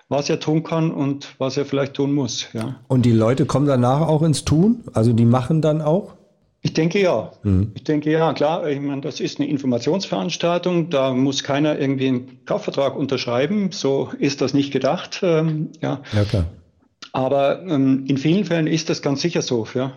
was 0.10 0.30
er 0.30 0.40
tun 0.40 0.64
kann 0.64 0.92
und 0.92 1.36
was 1.38 1.56
er 1.56 1.66
vielleicht 1.66 1.94
tun 1.94 2.14
muss. 2.14 2.48
Ja. 2.54 2.76
Und 2.88 3.06
die 3.06 3.12
Leute 3.12 3.46
kommen 3.46 3.68
danach 3.68 4.02
auch 4.02 4.22
ins 4.22 4.44
Tun? 4.44 4.84
Also 4.94 5.14
die 5.14 5.26
machen 5.26 5.62
dann 5.62 5.82
auch? 5.82 6.16
Ich 6.62 6.74
denke 6.74 7.02
ja. 7.02 7.32
Mhm. 7.44 7.72
Ich 7.76 7.84
denke 7.84 8.12
ja, 8.12 8.34
klar. 8.34 8.68
Ich 8.68 8.80
meine, 8.80 9.02
das 9.02 9.20
ist 9.20 9.40
eine 9.40 9.50
Informationsveranstaltung. 9.50 10.90
Da 10.90 11.14
muss 11.14 11.44
keiner 11.44 11.80
irgendwie 11.80 12.08
einen 12.08 12.46
Kaufvertrag 12.46 12.96
unterschreiben. 12.96 13.72
So 13.72 14.12
ist 14.20 14.42
das 14.42 14.54
nicht 14.54 14.72
gedacht. 14.72 15.22
Ähm, 15.24 15.70
ja. 15.82 16.02
ja, 16.14 16.24
klar. 16.26 16.46
Aber 17.14 17.62
ähm, 17.62 18.06
in 18.08 18.18
vielen 18.18 18.46
Fällen 18.46 18.68
ist 18.68 18.90
das 18.90 19.02
ganz 19.02 19.22
sicher 19.22 19.42
so. 19.42 19.66
Ja. 19.74 19.94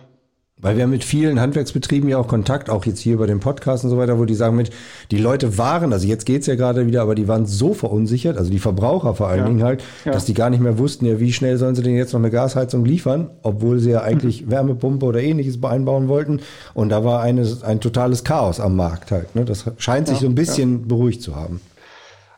Weil 0.61 0.77
wir 0.77 0.83
haben 0.83 0.91
mit 0.91 1.03
vielen 1.03 1.41
Handwerksbetrieben 1.41 2.07
ja 2.07 2.17
auch 2.17 2.27
Kontakt, 2.27 2.69
auch 2.69 2.85
jetzt 2.85 2.99
hier 2.99 3.15
über 3.15 3.27
den 3.27 3.39
Podcast 3.39 3.83
und 3.83 3.89
so 3.89 3.97
weiter, 3.97 4.17
wo 4.17 4.25
die 4.25 4.35
sagen 4.35 4.55
mit, 4.55 4.69
die 5.11 5.17
Leute 5.17 5.57
waren, 5.57 5.91
also 5.91 6.07
jetzt 6.07 6.25
geht's 6.25 6.47
ja 6.47 6.55
gerade 6.55 6.87
wieder, 6.87 7.01
aber 7.01 7.15
die 7.15 7.27
waren 7.27 7.45
so 7.45 7.73
verunsichert, 7.73 8.37
also 8.37 8.49
die 8.49 8.59
Verbraucher 8.59 9.13
vor 9.15 9.27
allen 9.27 9.39
ja. 9.39 9.47
Dingen 9.47 9.63
halt, 9.63 9.83
ja. 10.05 10.13
dass 10.13 10.25
die 10.25 10.33
gar 10.33 10.49
nicht 10.49 10.61
mehr 10.61 10.77
wussten, 10.77 11.05
ja, 11.05 11.19
wie 11.19 11.33
schnell 11.33 11.57
sollen 11.57 11.75
sie 11.75 11.81
denn 11.81 11.95
jetzt 11.95 12.13
noch 12.13 12.19
eine 12.19 12.29
Gasheizung 12.29 12.85
liefern, 12.85 13.29
obwohl 13.41 13.79
sie 13.79 13.91
ja 13.91 14.03
eigentlich 14.03 14.45
mhm. 14.45 14.51
Wärmepumpe 14.51 15.05
oder 15.05 15.21
ähnliches 15.21 15.61
einbauen 15.63 16.07
wollten. 16.07 16.39
Und 16.73 16.89
da 16.89 17.03
war 17.03 17.21
eine, 17.21 17.45
ein 17.63 17.81
totales 17.81 18.23
Chaos 18.23 18.59
am 18.59 18.75
Markt 18.75 19.11
halt. 19.11 19.35
Ne? 19.35 19.45
Das 19.45 19.65
scheint 19.77 20.07
sich 20.07 20.17
ja, 20.17 20.21
so 20.21 20.27
ein 20.27 20.35
bisschen 20.35 20.87
beruhigt 20.87 21.21
zu 21.21 21.35
haben. 21.35 21.61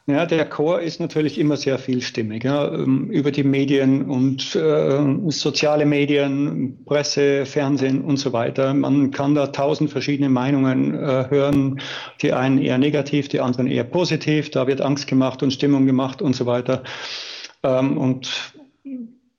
Ja, 0.07 0.27
der 0.27 0.45
Chor 0.47 0.81
ist 0.81 1.00
natürlich 1.00 1.39
immer 1.39 1.57
sehr 1.57 1.79
vielstimmig. 1.79 2.43
Ja, 2.43 2.71
ähm, 2.71 3.09
über 3.09 3.31
die 3.31 3.43
Medien 3.43 4.03
und 4.05 4.55
äh, 4.55 5.31
soziale 5.31 5.88
Medien, 5.88 6.85
Presse, 6.85 7.47
Fernsehen 7.47 8.01
und 8.01 8.17
so 8.17 8.31
weiter. 8.31 8.75
Man 8.75 9.09
kann 9.09 9.33
da 9.33 9.47
tausend 9.47 9.89
verschiedene 9.89 10.29
Meinungen 10.29 10.93
äh, 10.93 11.25
hören. 11.29 11.81
Die 12.21 12.33
einen 12.33 12.59
eher 12.59 12.77
negativ, 12.77 13.29
die 13.29 13.39
anderen 13.39 13.65
eher 13.65 13.83
positiv. 13.83 14.51
Da 14.51 14.67
wird 14.67 14.79
Angst 14.79 15.07
gemacht 15.07 15.41
und 15.41 15.51
Stimmung 15.51 15.88
gemacht 15.88 16.21
und 16.21 16.35
so 16.35 16.45
weiter. 16.45 16.83
Ähm, 17.63 17.97
und 17.97 18.53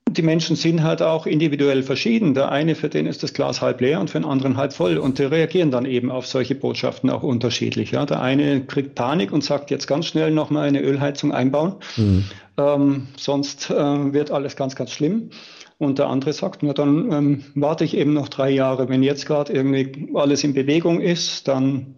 die 0.09 0.23
Menschen 0.23 0.57
sind 0.57 0.83
halt 0.83 1.03
auch 1.03 1.27
individuell 1.27 1.83
verschieden. 1.83 2.35
Der 2.35 2.51
eine, 2.51 2.75
für 2.75 2.89
den 2.89 3.07
ist 3.07 3.23
das 3.23 3.35
Glas 3.35 3.61
halb 3.61 3.81
leer 3.81 4.01
und 4.01 4.09
für 4.09 4.19
den 4.19 4.29
anderen 4.29 4.57
halb 4.57 4.73
voll. 4.73 4.99
Und 4.99 5.19
die 5.19 5.25
reagieren 5.25 5.71
dann 5.71 5.85
eben 5.85 6.11
auf 6.11 6.27
solche 6.27 6.55
Botschaften 6.55 7.11
auch 7.11 7.23
unterschiedlich. 7.23 7.91
Ja. 7.91 8.07
Der 8.07 8.23
eine 8.23 8.65
kriegt 8.65 8.95
Panik 8.95 9.33
und 9.33 9.43
sagt, 9.43 9.71
jetzt 9.71 9.87
ganz 9.87 10.07
schnell 10.07 10.31
nochmal 10.31 10.69
eine 10.69 10.81
Ölheizung 10.81 11.33
einbauen. 11.33 11.75
Mhm. 11.97 12.25
Ähm, 12.57 13.09
sonst 13.17 13.71
äh, 13.71 13.75
wird 14.13 14.31
alles 14.31 14.57
ganz, 14.57 14.77
ganz 14.77 14.93
schlimm. 14.93 15.31
Und 15.79 15.99
der 15.99 16.07
andere 16.07 16.33
sagt, 16.33 16.63
na 16.63 16.73
dann 16.73 17.13
ähm, 17.13 17.45
warte 17.55 17.85
ich 17.85 17.97
eben 17.97 18.15
noch 18.15 18.29
drei 18.29 18.51
Jahre. 18.51 18.89
Wenn 18.89 19.03
jetzt 19.03 19.27
gerade 19.27 19.53
irgendwie 19.53 20.09
alles 20.15 20.43
in 20.45 20.55
Bewegung 20.55 21.01
ist, 21.01 21.49
dann 21.49 21.97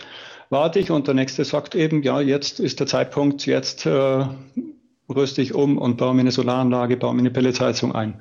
warte 0.51 0.81
ich. 0.81 0.91
Und 0.91 1.07
der 1.07 1.15
nächste 1.15 1.45
sagt 1.45 1.75
eben, 1.75 2.03
ja, 2.03 2.21
jetzt 2.21 2.59
ist 2.59 2.81
der 2.81 2.87
Zeitpunkt, 2.87 3.47
jetzt 3.47 3.87
äh, 3.87 4.25
rüste 5.15 5.43
ich 5.43 5.55
um 5.55 5.79
und 5.79 5.97
baue 5.97 6.15
mir 6.15 6.21
eine 6.21 6.33
Solaranlage, 6.33 6.97
baue 6.97 7.15
mir 7.15 7.21
eine 7.21 7.31
Pelletsheizung 7.31 7.95
ein. 7.95 8.15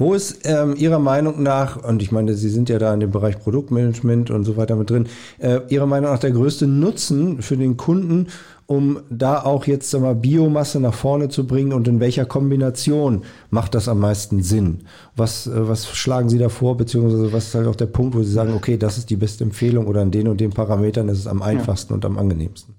Wo 0.00 0.14
ist 0.14 0.40
ähm, 0.44 0.76
Ihrer 0.76 0.98
Meinung 0.98 1.42
nach, 1.42 1.76
und 1.84 2.00
ich 2.00 2.10
meine, 2.10 2.32
Sie 2.32 2.48
sind 2.48 2.70
ja 2.70 2.78
da 2.78 2.94
in 2.94 3.00
dem 3.00 3.10
Bereich 3.10 3.38
Produktmanagement 3.38 4.30
und 4.30 4.44
so 4.44 4.56
weiter 4.56 4.74
mit 4.74 4.88
drin, 4.88 5.06
äh, 5.38 5.60
Ihrer 5.68 5.84
Meinung 5.84 6.10
nach 6.10 6.18
der 6.18 6.30
größte 6.30 6.66
Nutzen 6.66 7.42
für 7.42 7.58
den 7.58 7.76
Kunden, 7.76 8.28
um 8.64 9.00
da 9.10 9.42
auch 9.42 9.66
jetzt 9.66 9.92
mal, 9.98 10.14
Biomasse 10.14 10.80
nach 10.80 10.94
vorne 10.94 11.28
zu 11.28 11.46
bringen 11.46 11.74
und 11.74 11.86
in 11.86 12.00
welcher 12.00 12.24
Kombination 12.24 13.24
macht 13.50 13.74
das 13.74 13.88
am 13.88 14.00
meisten 14.00 14.42
Sinn? 14.42 14.84
Was, 15.16 15.46
äh, 15.46 15.68
was 15.68 15.90
schlagen 15.90 16.30
Sie 16.30 16.38
da 16.38 16.48
vor, 16.48 16.78
beziehungsweise 16.78 17.30
was 17.34 17.48
ist 17.48 17.54
halt 17.54 17.66
auch 17.66 17.76
der 17.76 17.84
Punkt, 17.84 18.14
wo 18.14 18.22
Sie 18.22 18.32
sagen, 18.32 18.54
okay, 18.54 18.78
das 18.78 18.96
ist 18.96 19.10
die 19.10 19.16
beste 19.16 19.44
Empfehlung 19.44 19.86
oder 19.86 20.00
an 20.00 20.10
den 20.10 20.28
und 20.28 20.40
den 20.40 20.50
Parametern 20.50 21.10
ist 21.10 21.18
es 21.18 21.26
am 21.26 21.42
einfachsten 21.42 21.92
ja. 21.92 21.96
und 21.96 22.06
am 22.06 22.16
angenehmsten? 22.16 22.74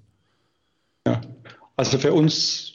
Ja, 1.06 1.20
also 1.76 1.98
für 1.98 2.12
uns 2.12 2.71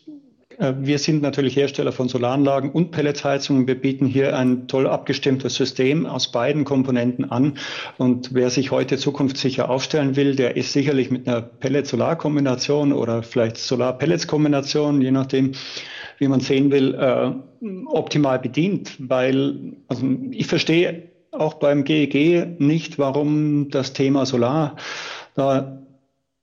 wir 0.59 0.97
sind 0.97 1.21
natürlich 1.21 1.55
Hersteller 1.55 1.91
von 1.91 2.09
Solaranlagen 2.09 2.71
und 2.71 2.89
Pelletsheizungen. 2.89 3.67
Wir 3.67 3.79
bieten 3.79 4.07
hier 4.07 4.35
ein 4.35 4.67
toll 4.67 4.87
abgestimmtes 4.87 5.53
System 5.53 6.07
aus 6.07 6.31
beiden 6.31 6.65
Komponenten 6.65 7.29
an. 7.29 7.59
Und 7.97 8.33
wer 8.33 8.49
sich 8.49 8.71
heute 8.71 8.97
zukunftssicher 8.97 9.69
aufstellen 9.69 10.15
will, 10.15 10.35
der 10.35 10.57
ist 10.57 10.73
sicherlich 10.73 11.11
mit 11.11 11.27
einer 11.27 11.41
Pellet-Solar-Kombination 11.41 12.91
oder 12.91 13.21
vielleicht 13.21 13.57
Solar-Pellets-Kombination, 13.57 14.99
je 15.01 15.11
nachdem, 15.11 15.51
wie 16.17 16.27
man 16.27 16.39
sehen 16.39 16.71
will, 16.71 16.95
äh, 16.95 17.31
optimal 17.85 18.39
bedient. 18.39 18.95
Weil 18.97 19.75
also 19.87 20.07
ich 20.31 20.47
verstehe 20.47 21.11
auch 21.31 21.55
beim 21.55 21.83
GEG 21.83 22.15
e 22.15 22.45
nicht, 22.57 22.97
warum 22.97 23.69
das 23.69 23.93
Thema 23.93 24.25
Solar 24.25 24.75
da 25.35 25.83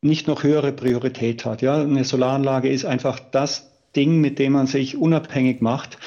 nicht 0.02 0.28
noch 0.28 0.44
höhere 0.44 0.71
Priorität 0.71 1.44
hat. 1.44 1.62
Ja, 1.62 1.80
eine 1.80 2.04
Solaranlage 2.04 2.68
ist 2.68 2.85
einfach 2.85 3.18
das 3.18 3.74
Ding, 3.96 4.20
mit 4.20 4.38
dem 4.38 4.52
man 4.52 4.66
sich 4.66 4.96
unabhängig 4.96 5.60
macht, 5.60 5.98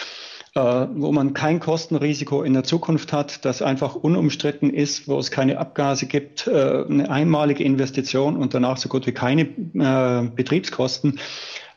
äh, 0.56 0.88
wo 0.96 1.12
man 1.12 1.34
kein 1.34 1.60
Kostenrisiko 1.60 2.44
in 2.44 2.54
der 2.54 2.64
Zukunft 2.64 3.14
hat, 3.14 3.46
das 3.46 3.62
einfach 3.62 3.96
unumstritten 3.96 4.74
ist, 4.74 5.08
wo 5.08 5.20
es 5.20 5.32
keine 5.32 5.60
Abgase 5.60 6.08
gibt, 6.08 6.48
äh, 6.48 6.84
eine 6.90 7.10
einmalige 7.10 7.64
Investition 7.64 8.38
und 8.38 8.54
danach 8.54 8.78
so 8.78 8.90
gut 8.90 9.06
wie 9.08 9.12
keine 9.12 9.44
äh, 9.44 10.30
Betriebskosten. 10.36 11.20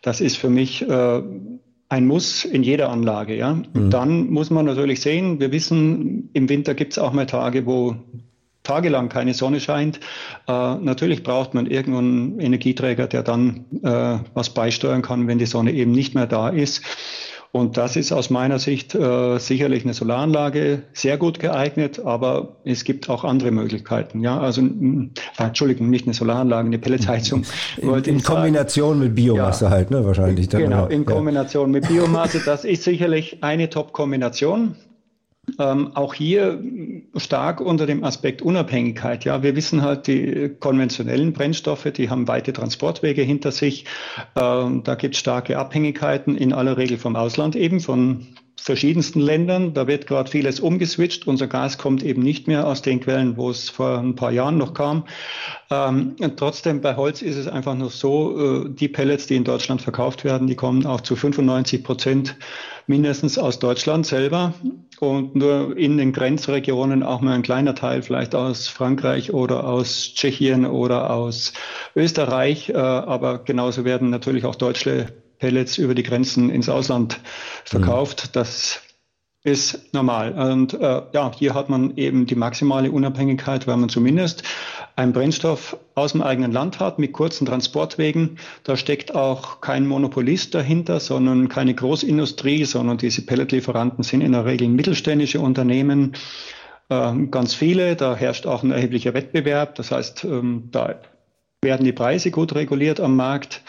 Das 0.03 0.21
ist 0.21 0.37
für 0.37 0.51
mich 0.51 0.89
äh, 0.89 1.23
ein 1.91 2.07
Muss 2.07 2.45
in 2.45 2.63
jeder 2.63 2.89
Anlage. 2.89 3.37
Ja? 3.37 3.55
Mhm. 3.55 3.91
Dann 3.91 4.31
muss 4.31 4.49
man 4.49 4.65
natürlich 4.65 5.01
sehen, 5.01 5.41
wir 5.41 5.53
wissen, 5.53 6.31
im 6.33 6.49
Winter 6.49 6.75
gibt 6.75 6.93
es 6.93 6.99
auch 6.99 7.13
mal 7.13 7.27
Tage, 7.27 7.67
wo 7.67 7.97
tagelang 8.63 9.09
keine 9.09 9.35
Sonne 9.35 9.61
scheint. 9.61 10.01
Äh, 10.47 10.75
natürlich 10.77 11.23
braucht 11.23 11.55
man 11.55 11.67
irgendeinen 11.67 12.41
Energieträger, 12.41 13.07
der 13.07 13.23
dann 13.23 13.65
äh, 13.83 14.19
was 14.35 14.51
beisteuern 14.51 15.03
kann, 15.03 15.29
wenn 15.29 15.39
die 15.39 15.47
Sonne 15.47 15.73
eben 15.73 15.93
nicht 15.93 16.15
mehr 16.15 16.27
da 16.27 16.49
ist. 16.49 16.83
Und 17.53 17.77
das 17.77 17.97
ist 17.97 18.13
aus 18.13 18.31
meiner 18.31 18.61
Sicht 18.61 18.95
äh, 18.95 19.39
sicherlich 19.39 19.83
eine 19.83 19.93
Solaranlage 19.93 20.85
sehr 20.93 21.19
gut 21.19 21.41
geeignet, 21.41 21.99
aber 21.99 22.57
es 22.65 22.85
gibt 22.85 23.11
auch 23.11 23.25
andere 23.25 23.51
Möglichkeiten. 23.51 24.21
Ja, 24.21 24.39
also 24.39 24.63
äh, 24.63 25.09
Entschuldigung, 25.37 25.91
nicht 25.91 26.07
eine 26.07 26.15
Solaranlage, 26.15 26.67
eine 26.67 26.79
Pelletsheizung. 26.79 27.45
In, 27.79 27.93
in 28.05 28.23
Kombination 28.23 28.99
sagen. 28.99 29.01
mit 29.01 29.15
Biomasse 29.17 29.65
ja, 29.65 29.71
halt, 29.73 29.91
ne, 29.91 30.05
wahrscheinlich. 30.05 30.49
Dann, 30.49 30.63
genau, 30.63 30.87
in 30.87 31.05
Kombination 31.05 31.73
ja. 31.73 31.81
mit 31.81 31.89
Biomasse. 31.89 32.41
Das 32.45 32.65
ist 32.65 32.85
sicherlich 32.85 33.43
eine 33.43 33.69
Top-Kombination. 33.69 34.77
Ähm, 35.59 35.97
auch 35.97 36.15
hier 36.15 36.63
stark 37.17 37.61
unter 37.61 37.87
dem 37.87 38.05
Aspekt 38.05 38.43
Unabhängigkeit. 38.43 39.25
Ja, 39.25 39.43
wir 39.43 39.57
wissen 39.57 39.83
halt, 39.83 40.07
die 40.07 40.51
konventionellen 40.61 41.33
Brennstoffe, 41.33 41.91
die 41.97 42.11
haben 42.11 42.29
weite 42.29 42.53
Transportwege 42.53 43.23
hinter 43.23 43.53
sich. 43.53 43.85
Ähm, 44.37 44.83
da 44.85 44.95
gibt 44.95 45.15
es 45.15 45.21
starke 45.21 45.59
Abhängigkeiten, 45.59 46.37
in 46.37 46.53
aller 46.53 46.77
Regel 46.77 46.99
vom 46.99 47.17
Ausland 47.17 47.57
eben, 47.57 47.81
von 47.81 48.27
verschiedensten 48.61 49.21
Ländern. 49.21 49.73
Da 49.75 49.87
wird 49.87 50.07
gerade 50.07 50.31
vieles 50.31 50.61
umgeswitcht. 50.61 51.27
Unser 51.27 51.47
Gas 51.47 51.79
kommt 51.79 52.03
eben 52.03 52.23
nicht 52.23 52.47
mehr 52.47 52.67
aus 52.67 52.83
den 52.83 53.01
Quellen, 53.01 53.37
wo 53.37 53.51
es 53.51 53.71
vor 53.71 53.99
ein 53.99 54.15
paar 54.15 54.33
Jahren 54.33 54.59
noch 54.59 54.75
kam. 54.75 55.05
Ähm, 55.71 56.17
trotzdem 56.37 56.81
bei 56.81 56.97
Holz 56.97 57.23
ist 57.23 57.37
es 57.37 57.49
einfach 57.49 57.75
noch 57.75 57.91
so, 57.91 58.65
äh, 58.65 58.69
die 58.69 58.89
Pellets, 58.89 59.27
die 59.27 59.37
in 59.37 59.45
Deutschland 59.45 59.81
verkauft 59.81 60.25
werden, 60.25 60.47
die 60.47 60.57
kommen 60.57 60.85
auch 60.87 61.01
zu 61.01 61.17
95 61.17 61.83
Prozent 61.83 62.37
mindestens 62.87 63.39
aus 63.39 63.59
Deutschland 63.59 64.07
selber 64.07 64.53
und 65.01 65.35
nur 65.35 65.77
in 65.77 65.97
den 65.97 66.13
Grenzregionen 66.13 67.03
auch 67.03 67.21
mal 67.23 67.33
ein 67.33 67.43
kleiner 67.43 67.75
Teil 67.75 68.03
vielleicht 68.03 68.35
aus 68.35 68.69
Frankreich 68.69 69.33
oder 69.33 69.67
aus 69.67 70.13
Tschechien 70.15 70.67
oder 70.67 71.11
aus 71.11 71.55
Österreich. 71.97 72.69
Äh, 72.69 72.77
aber 72.77 73.39
genauso 73.39 73.85
werden 73.85 74.11
natürlich 74.11 74.45
auch 74.45 74.55
deutsche 74.55 75.07
Pellets 75.39 75.79
über 75.79 75.95
die 75.95 76.03
Grenzen 76.03 76.51
ins 76.51 76.69
Ausland 76.69 77.19
verkauft. 77.65 78.27
Mhm. 78.27 78.31
Das 78.35 78.83
ist 79.43 79.95
normal. 79.95 80.33
Und 80.33 80.75
äh, 80.75 81.03
ja, 81.13 81.33
hier 81.35 81.55
hat 81.55 81.71
man 81.71 81.97
eben 81.97 82.27
die 82.27 82.35
maximale 82.35 82.91
Unabhängigkeit, 82.91 83.67
weil 83.67 83.79
man 83.79 83.89
zumindest 83.89 84.43
einen 85.01 85.13
Brennstoff 85.13 85.77
aus 85.95 86.13
dem 86.13 86.23
eigenen 86.23 86.53
Land 86.53 86.79
hat 86.79 86.99
mit 86.99 87.13
kurzen 87.13 87.47
Transportwegen. 87.47 88.39
Da 88.65 88.77
steckt 88.77 89.15
auch 89.15 89.61
kein 89.61 89.87
Monopolist 89.87 90.55
dahinter, 90.55 91.01
sondern 91.01 91.49
keine 91.49 91.75
Großindustrie, 91.75 92.65
sondern 92.67 92.99
diese 92.99 93.23
Pelletlieferanten 93.23 94.05
sind 94.05 94.21
in 94.21 94.33
der 94.33 94.45
Regel 94.45 94.69
mittelständische 94.69 95.41
Unternehmen, 95.41 96.13
äh, 96.91 97.13
ganz 97.31 97.55
viele. 97.55 97.97
Da 97.97 98.15
herrscht 98.15 98.47
auch 98.47 98.63
ein 98.63 98.73
erheblicher 98.73 99.15
Wettbewerb. 99.15 99.75
Das 99.77 99.91
heißt, 99.91 100.25
ähm, 100.25 100.69
da 100.71 101.01
werden 101.63 101.85
die 101.85 101.93
Preise 101.93 102.31
gut 102.31 102.55
reguliert 102.55 103.01
am 103.01 103.17
Markt. 103.17 103.63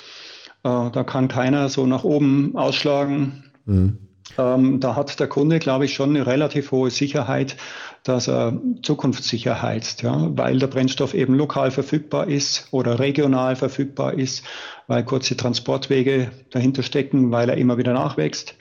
Äh, 0.64 0.92
da 0.92 1.04
kann 1.06 1.30
keiner 1.30 1.70
so 1.70 1.86
nach 1.86 2.04
oben 2.04 2.58
ausschlagen. 2.58 3.52
Mhm. 3.66 4.11
Ähm, 4.38 4.80
da 4.80 4.96
hat 4.96 5.20
der 5.20 5.28
Kunde, 5.28 5.60
glaube 5.60 5.86
ich, 5.86 5.94
schon 5.94 6.12
eine 6.12 6.26
relativ 6.26 6.72
hohe 6.72 6.90
Sicherheit, 6.90 7.58
dass 8.04 8.28
er 8.28 8.60
zukunftssicher 8.82 9.62
heizt, 9.62 10.02
ja, 10.02 10.30
weil 10.36 10.58
der 10.60 10.68
Brennstoff 10.68 11.14
eben 11.14 11.36
lokal 11.36 11.72
verfügbar 11.72 12.28
ist 12.28 12.68
oder 12.72 13.00
regional 13.00 13.56
verfügbar 13.56 14.14
ist, 14.14 14.44
weil 14.88 15.04
kurze 15.04 15.38
Transportwege 15.38 16.32
dahinter 16.50 16.84
stecken, 16.84 17.32
weil 17.32 17.50
er 17.50 17.58
immer 17.58 17.78
wieder 17.78 17.94
nachwächst. 17.94 18.56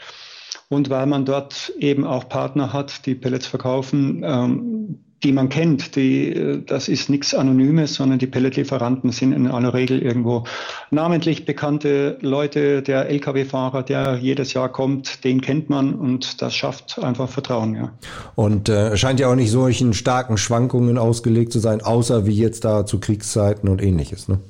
und 0.71 0.89
weil 0.89 1.07
man 1.07 1.25
dort 1.25 1.73
eben 1.79 2.07
auch 2.07 2.29
Partner 2.29 2.73
hat, 2.73 3.05
die 3.07 3.17
Pellets 3.17 3.47
verkaufen, 3.47 4.23
ähm, 4.25 5.01
die 5.23 5.33
man 5.33 5.49
kennt. 5.49 5.97
Die, 5.97 6.63
das 6.67 6.89
ist 6.89 7.11
nichts 7.11 7.35
Anonymes, 7.35 7.95
sondern 7.95 8.19
die 8.19 8.27
Pelletlieferanten 8.27 9.13
sind 9.13 9.33
in 9.33 9.47
aller 9.47 9.75
Regel 9.75 10.01
irgendwo 10.01 10.45
namentlich 10.91 11.45
bekannte 11.45 12.19
Leute. 12.21 12.83
Der 12.83 13.09
Lkw-Fahrer, 13.09 13.83
der 13.83 14.17
jedes 14.17 14.55
Jahr 14.55 14.71
kommt, 14.71 15.25
den 15.25 15.41
kennt 15.41 15.69
man 15.69 15.95
und 15.95 16.41
das 16.43 16.55
schafft 16.55 16.99
einfach 17.03 17.29
Vertrauen. 17.29 17.75
Ja. 17.75 17.93
Und 18.35 18.69
äh, 18.69 18.97
scheint 18.97 19.21
ja 19.21 19.29
auch 19.31 19.35
nicht 19.35 19.51
solchen 19.51 19.93
starken 19.93 20.39
Schwankungen 20.39 20.99
ausgelegt 20.99 21.53
zu 21.53 21.59
sein, 21.59 21.83
außer 21.83 22.27
wie 22.27 22.37
jetzt 22.37 22.65
da 22.65 22.87
zu 22.87 22.99
Kriegszeiten 22.99 23.69
und 23.69 23.83
ähnliches. 23.83 24.29
Ne? 24.29 24.41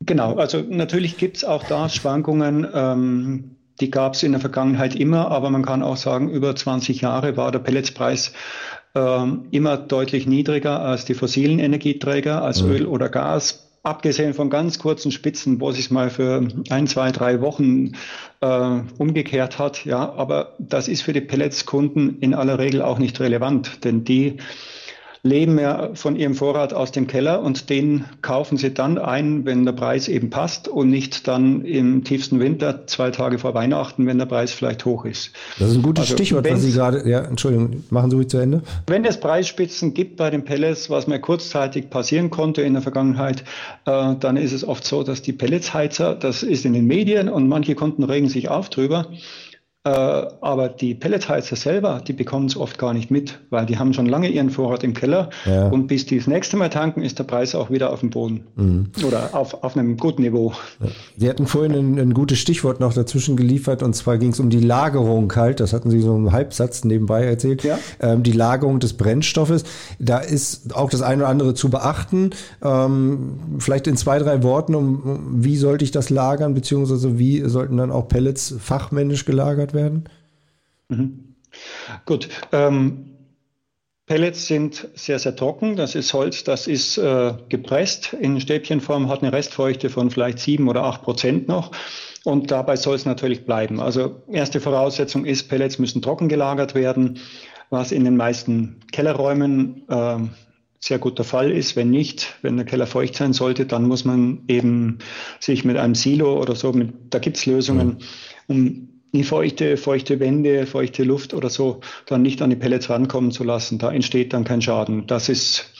Genau, 0.00 0.36
also 0.36 0.62
natürlich 0.68 1.16
gibt 1.16 1.38
es 1.38 1.44
auch 1.44 1.64
da 1.64 1.88
Schwankungen. 1.88 2.66
Ähm, 2.72 3.56
die 3.80 3.90
gab 3.90 4.14
es 4.14 4.22
in 4.22 4.32
der 4.32 4.40
Vergangenheit 4.40 4.96
immer, 4.96 5.30
aber 5.30 5.50
man 5.50 5.64
kann 5.64 5.82
auch 5.82 5.96
sagen, 5.96 6.30
über 6.30 6.54
20 6.56 7.00
Jahre 7.00 7.36
war 7.36 7.52
der 7.52 7.60
Pelletspreis 7.60 8.32
immer 8.94 9.76
deutlich 9.76 10.26
niedriger 10.26 10.80
als 10.80 11.04
die 11.04 11.14
fossilen 11.14 11.58
Energieträger, 11.58 12.42
als 12.42 12.62
mhm. 12.62 12.70
Öl 12.70 12.86
oder 12.86 13.08
Gas. 13.08 13.64
Abgesehen 13.84 14.34
von 14.34 14.50
ganz 14.50 14.78
kurzen 14.78 15.12
Spitzen, 15.12 15.60
wo 15.60 15.70
sich 15.70 15.90
mal 15.90 16.10
für 16.10 16.46
ein, 16.68 16.86
zwei, 16.88 17.12
drei 17.12 17.40
Wochen 17.40 17.92
äh, 18.40 18.80
umgekehrt 18.98 19.58
hat. 19.58 19.84
Ja, 19.84 20.12
aber 20.14 20.54
das 20.58 20.88
ist 20.88 21.02
für 21.02 21.12
die 21.12 21.20
Pelletskunden 21.20 22.18
in 22.18 22.34
aller 22.34 22.58
Regel 22.58 22.82
auch 22.82 22.98
nicht 22.98 23.20
relevant, 23.20 23.84
denn 23.84 24.04
die 24.04 24.38
leben 25.28 25.58
ja 25.58 25.90
von 25.94 26.16
ihrem 26.16 26.34
Vorrat 26.34 26.72
aus 26.72 26.90
dem 26.90 27.06
Keller 27.06 27.42
und 27.42 27.70
den 27.70 28.04
kaufen 28.22 28.56
sie 28.56 28.72
dann 28.72 28.98
ein, 28.98 29.44
wenn 29.44 29.64
der 29.64 29.72
Preis 29.72 30.08
eben 30.08 30.30
passt 30.30 30.68
und 30.68 30.90
nicht 30.90 31.28
dann 31.28 31.64
im 31.64 32.04
tiefsten 32.04 32.40
Winter, 32.40 32.86
zwei 32.86 33.10
Tage 33.10 33.38
vor 33.38 33.54
Weihnachten, 33.54 34.06
wenn 34.06 34.18
der 34.18 34.26
Preis 34.26 34.52
vielleicht 34.52 34.84
hoch 34.84 35.04
ist. 35.04 35.30
Das 35.58 35.70
ist 35.70 35.76
ein 35.76 35.82
gutes 35.82 36.04
also, 36.04 36.14
Stichwort, 36.14 36.50
was 36.50 36.62
Sie 36.62 36.72
gerade, 36.72 37.08
ja, 37.08 37.20
Entschuldigung, 37.20 37.84
machen 37.90 38.10
Sie 38.10 38.16
ruhig 38.16 38.28
zu 38.28 38.38
Ende. 38.38 38.62
Wenn 38.86 39.04
es 39.04 39.20
Preisspitzen 39.20 39.94
gibt 39.94 40.16
bei 40.16 40.30
den 40.30 40.44
Pellets, 40.44 40.90
was 40.90 41.06
mir 41.06 41.20
kurzzeitig 41.20 41.90
passieren 41.90 42.30
konnte 42.30 42.62
in 42.62 42.72
der 42.72 42.82
Vergangenheit, 42.82 43.44
äh, 43.84 44.14
dann 44.18 44.36
ist 44.36 44.52
es 44.52 44.66
oft 44.66 44.84
so, 44.84 45.02
dass 45.02 45.22
die 45.22 45.32
Pelletsheizer, 45.32 46.14
das 46.14 46.42
ist 46.42 46.64
in 46.64 46.72
den 46.72 46.86
Medien 46.86 47.28
und 47.28 47.48
manche 47.48 47.74
Kunden 47.74 48.04
regen 48.04 48.28
sich 48.28 48.48
auf 48.48 48.68
drüber, 48.70 49.06
aber 49.88 50.68
die 50.68 50.94
Pelletheizer 50.94 51.56
selber, 51.56 52.00
die 52.06 52.12
bekommen 52.12 52.46
es 52.46 52.56
oft 52.56 52.78
gar 52.78 52.94
nicht 52.94 53.10
mit, 53.10 53.38
weil 53.50 53.66
die 53.66 53.78
haben 53.78 53.92
schon 53.92 54.06
lange 54.06 54.28
ihren 54.28 54.50
Vorrat 54.50 54.84
im 54.84 54.94
Keller 54.94 55.30
ja. 55.46 55.68
und 55.68 55.86
bis 55.86 56.06
die 56.06 56.18
das 56.18 56.26
nächste 56.26 56.56
Mal 56.56 56.68
tanken, 56.68 57.02
ist 57.02 57.18
der 57.18 57.24
Preis 57.24 57.54
auch 57.54 57.70
wieder 57.70 57.92
auf 57.92 58.00
dem 58.00 58.10
Boden 58.10 58.44
mhm. 58.56 58.86
oder 59.06 59.34
auf, 59.34 59.62
auf 59.62 59.76
einem 59.76 59.96
guten 59.96 60.22
Niveau. 60.22 60.52
Sie 61.16 61.28
hatten 61.28 61.46
vorhin 61.46 61.74
ein, 61.74 61.98
ein 61.98 62.14
gutes 62.14 62.38
Stichwort 62.38 62.80
noch 62.80 62.92
dazwischen 62.92 63.36
geliefert 63.36 63.82
und 63.82 63.94
zwar 63.94 64.18
ging 64.18 64.30
es 64.32 64.40
um 64.40 64.50
die 64.50 64.60
Lagerung 64.60 65.34
halt, 65.34 65.60
das 65.60 65.72
hatten 65.72 65.90
Sie 65.90 66.00
so 66.00 66.14
im 66.16 66.32
Halbsatz 66.32 66.84
nebenbei 66.84 67.24
erzählt, 67.24 67.62
ja. 67.64 67.78
ähm, 68.00 68.22
die 68.22 68.32
Lagerung 68.32 68.80
des 68.80 68.94
Brennstoffes. 68.94 69.64
Da 69.98 70.18
ist 70.18 70.74
auch 70.74 70.90
das 70.90 71.02
eine 71.02 71.22
oder 71.22 71.30
andere 71.30 71.54
zu 71.54 71.70
beachten. 71.70 72.30
Ähm, 72.62 73.38
vielleicht 73.58 73.86
in 73.86 73.96
zwei, 73.96 74.18
drei 74.18 74.42
Worten, 74.42 74.74
um, 74.74 75.42
wie 75.42 75.56
sollte 75.56 75.84
ich 75.84 75.90
das 75.90 76.10
lagern, 76.10 76.54
beziehungsweise 76.54 77.18
wie 77.18 77.48
sollten 77.48 77.76
dann 77.76 77.90
auch 77.90 78.08
Pellets 78.08 78.54
fachmännisch 78.58 79.24
gelagert 79.24 79.74
werden? 79.74 79.77
Werden? 79.78 80.08
Mhm. 80.88 81.34
Gut. 82.04 82.28
Ähm, 82.52 83.14
Pellets 84.06 84.46
sind 84.46 84.88
sehr, 84.94 85.18
sehr 85.18 85.36
trocken. 85.36 85.76
Das 85.76 85.94
ist 85.94 86.14
Holz, 86.14 86.42
das 86.42 86.66
ist 86.66 86.96
äh, 86.96 87.34
gepresst 87.50 88.14
in 88.14 88.40
Stäbchenform, 88.40 89.08
hat 89.08 89.22
eine 89.22 89.32
Restfeuchte 89.32 89.90
von 89.90 90.10
vielleicht 90.10 90.38
sieben 90.38 90.68
oder 90.68 90.84
acht 90.84 91.02
Prozent 91.02 91.46
noch. 91.46 91.72
Und 92.24 92.50
dabei 92.50 92.76
soll 92.76 92.96
es 92.96 93.04
natürlich 93.04 93.44
bleiben. 93.44 93.80
Also 93.80 94.22
erste 94.32 94.60
Voraussetzung 94.60 95.26
ist, 95.26 95.48
Pellets 95.48 95.78
müssen 95.78 96.02
trocken 96.02 96.28
gelagert 96.28 96.74
werden, 96.74 97.18
was 97.68 97.92
in 97.92 98.04
den 98.04 98.16
meisten 98.16 98.80
Kellerräumen 98.92 99.86
äh, 99.88 100.16
sehr 100.80 100.98
gut 100.98 101.18
der 101.18 101.26
Fall 101.26 101.50
ist. 101.52 101.76
Wenn 101.76 101.90
nicht, 101.90 102.34
wenn 102.40 102.56
der 102.56 102.64
Keller 102.64 102.86
feucht 102.86 103.14
sein 103.14 103.34
sollte, 103.34 103.66
dann 103.66 103.84
muss 103.84 104.06
man 104.06 104.42
eben 104.48 104.98
sich 105.38 105.66
mit 105.66 105.76
einem 105.76 105.94
Silo 105.94 106.40
oder 106.40 106.54
so, 106.54 106.72
mit, 106.72 106.94
da 107.10 107.18
gibt's 107.18 107.44
Lösungen, 107.44 107.98
um 108.46 108.97
feuchte, 109.24 109.76
feuchte 109.76 110.20
Wände, 110.20 110.66
feuchte 110.66 111.04
Luft 111.04 111.34
oder 111.34 111.50
so 111.50 111.80
dann 112.06 112.22
nicht 112.22 112.42
an 112.42 112.50
die 112.50 112.56
Pellets 112.56 112.90
rankommen 112.90 113.30
zu 113.30 113.44
lassen. 113.44 113.78
Da 113.78 113.90
entsteht 113.90 114.32
dann 114.32 114.44
kein 114.44 114.62
Schaden. 114.62 115.06
Das 115.06 115.28
ist 115.28 115.72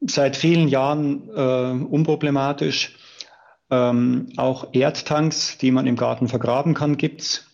seit 0.00 0.36
vielen 0.36 0.68
Jahren 0.68 1.28
äh, 1.34 1.84
unproblematisch. 1.84 2.96
Ähm, 3.70 4.28
auch 4.36 4.68
Erdtanks, 4.72 5.58
die 5.58 5.70
man 5.70 5.86
im 5.86 5.96
Garten 5.96 6.28
vergraben 6.28 6.74
kann, 6.74 6.96
gibt's. 6.96 7.46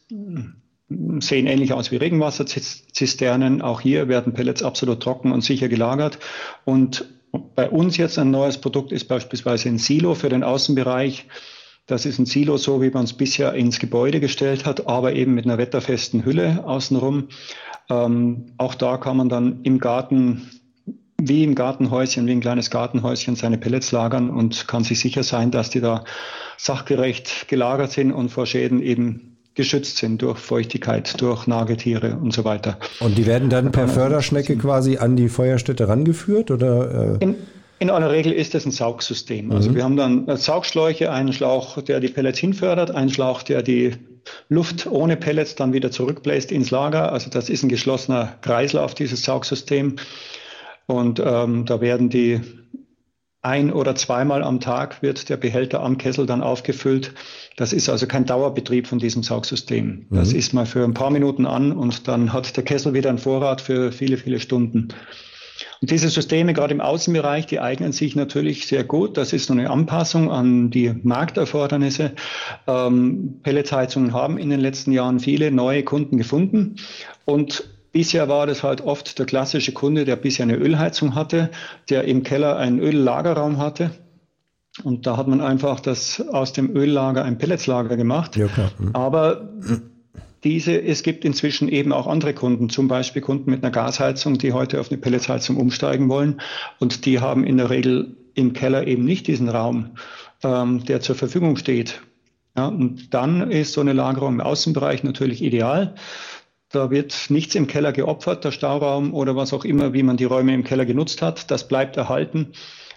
Sehen 0.89 1.47
ähnlich 1.47 1.73
aus 1.73 1.91
wie 1.91 1.97
Regenwasserzisternen. 1.97 3.61
Auch 3.61 3.81
hier 3.81 4.09
werden 4.09 4.35
Pellets 4.35 4.63
absolut 4.63 5.03
trocken 5.03 5.33
und 5.33 5.43
sicher 5.43 5.69
gelagert. 5.69 6.19
Und 6.65 7.07
bei 7.55 7.69
uns 7.69 7.97
jetzt 7.97 8.19
ein 8.19 8.31
neues 8.31 8.59
Produkt 8.59 8.93
ist 8.93 9.07
beispielsweise 9.07 9.69
ein 9.69 9.79
Silo 9.79 10.15
für 10.15 10.29
den 10.29 10.45
Außenbereich 10.45 11.27
das 11.87 12.05
ist 12.05 12.19
ein 12.19 12.27
Silo, 12.27 12.57
so 12.57 12.83
wie 12.83 12.91
man 12.91 13.05
es 13.05 13.13
bisher 13.13 13.55
ins 13.55 13.79
Gebäude 13.79 14.21
gestellt 14.21 14.67
hat, 14.67 14.89
aber 14.89 15.13
eben 15.15 15.35
mit 15.35 15.45
einer 15.45 15.59
wetterfesten 15.59 16.25
Hülle 16.25 16.65
außenrum. 16.67 17.29
Ähm, 17.89 18.47
auch 18.59 18.75
da 18.75 18.97
kann 18.97 19.17
man 19.17 19.29
dann 19.29 19.61
im 19.63 19.79
Garten, 19.79 20.51
wie 21.21 21.45
im 21.45 21.55
Gartenhäuschen, 21.55 22.27
wie 22.27 22.33
ein 22.33 22.41
kleines 22.41 22.71
Gartenhäuschen, 22.71 23.37
seine 23.37 23.57
Pellets 23.57 23.93
lagern 23.93 24.31
und 24.31 24.67
kann 24.67 24.83
sich 24.83 24.99
sicher 24.99 25.23
sein, 25.23 25.53
dass 25.53 25.71
die 25.71 25.81
da 25.81 26.05
sachgerecht 26.59 27.47
gelagert 27.49 27.93
sind 27.93 28.13
und 28.13 28.31
vor 28.31 28.47
Schäden 28.47 28.83
eben 28.83 29.37
geschützt 29.55 29.97
sind 29.97 30.21
durch 30.21 30.39
Feuchtigkeit, 30.39 31.21
durch 31.21 31.47
Nagetiere 31.47 32.17
und 32.17 32.33
so 32.33 32.45
weiter. 32.45 32.79
Und 33.01 33.17
die 33.17 33.27
werden 33.27 33.49
dann 33.49 33.73
per 33.73 33.89
Förderschnecke 33.89 34.57
quasi 34.57 34.99
an 34.99 35.17
die 35.17 35.29
Feuerstätte 35.29 35.89
rangeführt 35.89 36.51
oder? 36.51 37.19
Äh? 37.21 37.25
In, 37.25 37.37
in 37.79 37.91
aller 37.91 38.11
Regel 38.11 38.33
ist 38.33 38.55
es 38.55 38.65
ein 38.65 38.71
Saugsystem. 38.71 39.53
Also 39.53 39.71
mhm. 39.71 39.75
wir 39.75 39.85
haben 39.85 39.97
dann 39.97 40.37
Saugschläuche, 40.37 41.11
einen 41.11 41.33
Schlauch, 41.33 41.83
der 41.83 42.01
die 42.01 42.09
Pellets 42.09 42.39
hinfördert, 42.39 42.91
einen 42.91 43.11
Schlauch, 43.11 43.43
der 43.43 43.63
die 43.63 43.93
Luft 44.49 44.87
ohne 44.87 45.17
Pellets 45.17 45.55
dann 45.55 45.73
wieder 45.73 45.91
zurückbläst 45.91 46.51
ins 46.53 46.71
Lager. 46.71 47.13
Also 47.13 47.31
das 47.31 47.49
ist 47.49 47.63
ein 47.63 47.69
geschlossener 47.69 48.37
Kreislauf, 48.41 48.95
dieses 48.95 49.23
Saugsystem. 49.23 49.97
Und 50.87 51.21
ähm, 51.25 51.67
da 51.67 51.81
werden 51.81 52.09
die 52.09 52.41
ein 53.43 53.73
oder 53.73 53.95
zweimal 53.95 54.43
am 54.43 54.59
Tag 54.59 55.03
wird 55.03 55.29
der 55.29 55.37
Behälter 55.37 55.81
am 55.81 55.99
Kessel 55.99 56.27
dann 56.27 56.43
aufgefüllt. 56.43 57.13
Das 57.57 57.73
ist 57.73 57.89
also 57.89 58.07
kein 58.07 58.25
Dauerbetrieb 58.25 58.89
von 58.89 58.99
diesem 58.99 59.23
Saugsystem. 59.23 60.07
Das 60.11 60.33
mhm. 60.33 60.39
ist 60.39 60.53
mal 60.53 60.67
für 60.67 60.83
ein 60.83 60.95
paar 60.95 61.11
Minuten 61.11 61.47
an 61.47 61.73
und 61.73 62.09
dann 62.09 62.33
hat 62.33 62.57
der 62.57 62.65
Kessel 62.65 62.93
wieder 62.93 63.09
einen 63.09 63.19
Vorrat 63.19 63.61
für 63.61 63.93
viele, 63.93 64.17
viele 64.17 64.41
Stunden. 64.41 64.89
Und 65.81 65.91
diese 65.91 66.09
Systeme, 66.09 66.55
gerade 66.55 66.75
im 66.75 66.81
Außenbereich, 66.81 67.47
die 67.47 67.61
eignen 67.61 67.93
sich 67.93 68.17
natürlich 68.17 68.67
sehr 68.67 68.85
gut. 68.85 69.17
Das 69.17 69.33
ist 69.33 69.51
eine 69.51 69.71
Anpassung 69.71 70.31
an 70.31 70.71
die 70.71 70.95
Markterfordernisse. 71.03 72.13
Ähm, 72.67 73.41
Pelletsheizungen 73.43 74.13
haben 74.13 74.39
in 74.39 74.51
den 74.51 74.61
letzten 74.61 74.93
Jahren 74.93 75.21
viele 75.21 75.51
neue 75.51 75.83
Kunden 75.83 76.19
gefunden. 76.19 76.77
Und 77.25 77.71
Bisher 77.97 78.29
war 78.29 78.47
das 78.47 78.63
halt 78.63 78.83
oft 78.83 79.19
der 79.19 79.25
klassische 79.25 79.73
Kunde, 79.73 80.05
der 80.05 80.17
bisher 80.17 80.43
eine 80.43 80.57
Ölheizung 80.57 81.15
hatte, 81.15 81.51
der 81.89 82.05
im 82.05 82.25
Keller 82.25 82.59
einen 82.59 82.79
Öllagerraum 82.79 83.57
hatte. 83.57 83.91
Und 84.85 85.07
da 85.07 85.17
hat 85.17 85.29
man 85.29 85.41
einfach 85.41 85.81
das 85.81 86.21
aus 86.21 86.53
dem 86.53 86.77
Öllager 86.77 87.25
ein 87.25 87.39
Pelletslager 87.39 87.97
gemacht. 87.97 88.37
Ja. 88.37 88.49
Mhm. 88.79 88.91
Aber 88.93 89.49
diese, 90.47 90.81
es 90.81 91.03
gibt 91.03 91.25
inzwischen 91.25 91.69
eben 91.69 91.93
auch 91.93 92.07
andere 92.07 92.33
Kunden, 92.33 92.69
zum 92.69 92.87
Beispiel 92.87 93.21
Kunden 93.21 93.51
mit 93.51 93.65
einer 93.65 93.73
Gasheizung, 93.73 94.39
die 94.39 94.53
heute 94.53 94.79
auf 94.79 94.93
eine 94.93 94.99
Pelletsheizung 94.99 95.57
umsteigen 95.57 96.09
wollen. 96.09 96.41
Und 96.79 97.05
die 97.05 97.19
haben 97.19 97.43
in 97.43 97.57
der 97.57 97.69
Regel 97.69 98.17
im 98.35 98.53
Keller 98.53 98.87
eben 98.87 99.05
nicht 99.05 99.27
diesen 99.27 99.49
Raum, 99.49 99.97
ähm, 100.45 100.85
der 100.85 101.01
zur 101.01 101.17
Verfügung 101.17 101.57
steht. 101.57 102.01
Ja, 102.57 102.69
und 102.69 103.13
dann 103.13 103.51
ist 103.51 103.73
so 103.73 103.81
eine 103.81 103.93
Lagerung 103.93 104.35
im 104.35 104.41
Außenbereich 104.41 105.03
natürlich 105.03 105.43
ideal. 105.43 105.97
Da 106.71 106.91
wird 106.91 107.27
nichts 107.29 107.57
im 107.57 107.67
Keller 107.67 107.91
geopfert, 107.91 108.45
der 108.45 108.53
Stauraum 108.53 109.15
oder 109.15 109.35
was 109.35 109.53
auch 109.53 109.65
immer, 109.65 109.95
wie 109.95 110.05
man 110.05 110.17
die 110.17 110.25
Räume 110.25 110.55
im 110.55 110.63
Keller 110.63 110.87
genutzt 110.87 111.23
hat. 111.23 111.51
Das 111.51 111.67
bleibt 111.67 111.97
erhalten. 111.97 112.53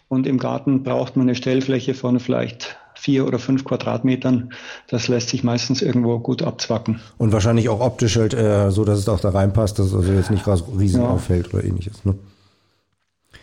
Und 0.08 0.28
im 0.28 0.38
Garten 0.38 0.84
braucht 0.84 1.16
man 1.16 1.26
eine 1.26 1.36
Stellfläche 1.36 1.96
von 1.96 2.20
vielleicht 2.20 2.78
vier 3.00 3.26
oder 3.26 3.40
fünf 3.40 3.64
Quadratmetern. 3.64 4.52
Das 4.88 5.08
lässt 5.08 5.30
sich 5.30 5.44
meistens 5.44 5.82
irgendwo 5.82 6.20
gut 6.20 6.44
abzwacken. 6.44 7.00
Und 7.18 7.32
wahrscheinlich 7.32 7.70
auch 7.70 7.80
optisch 7.80 8.18
halt 8.18 8.34
äh, 8.34 8.72
so, 8.72 8.86
dass 8.86 9.00
es 9.00 9.10
auch 9.10 9.20
da 9.20 9.30
reinpasst, 9.30 9.80
dass 9.80 9.88
es 9.88 9.94
also 9.94 10.12
jetzt 10.12 10.32
nicht 10.32 10.46
riesen 10.48 11.02
ja. 11.02 11.10
auffällt 11.10 11.54
oder 11.54 11.64
ähnliches. 11.64 12.06
Ne? 12.06 12.16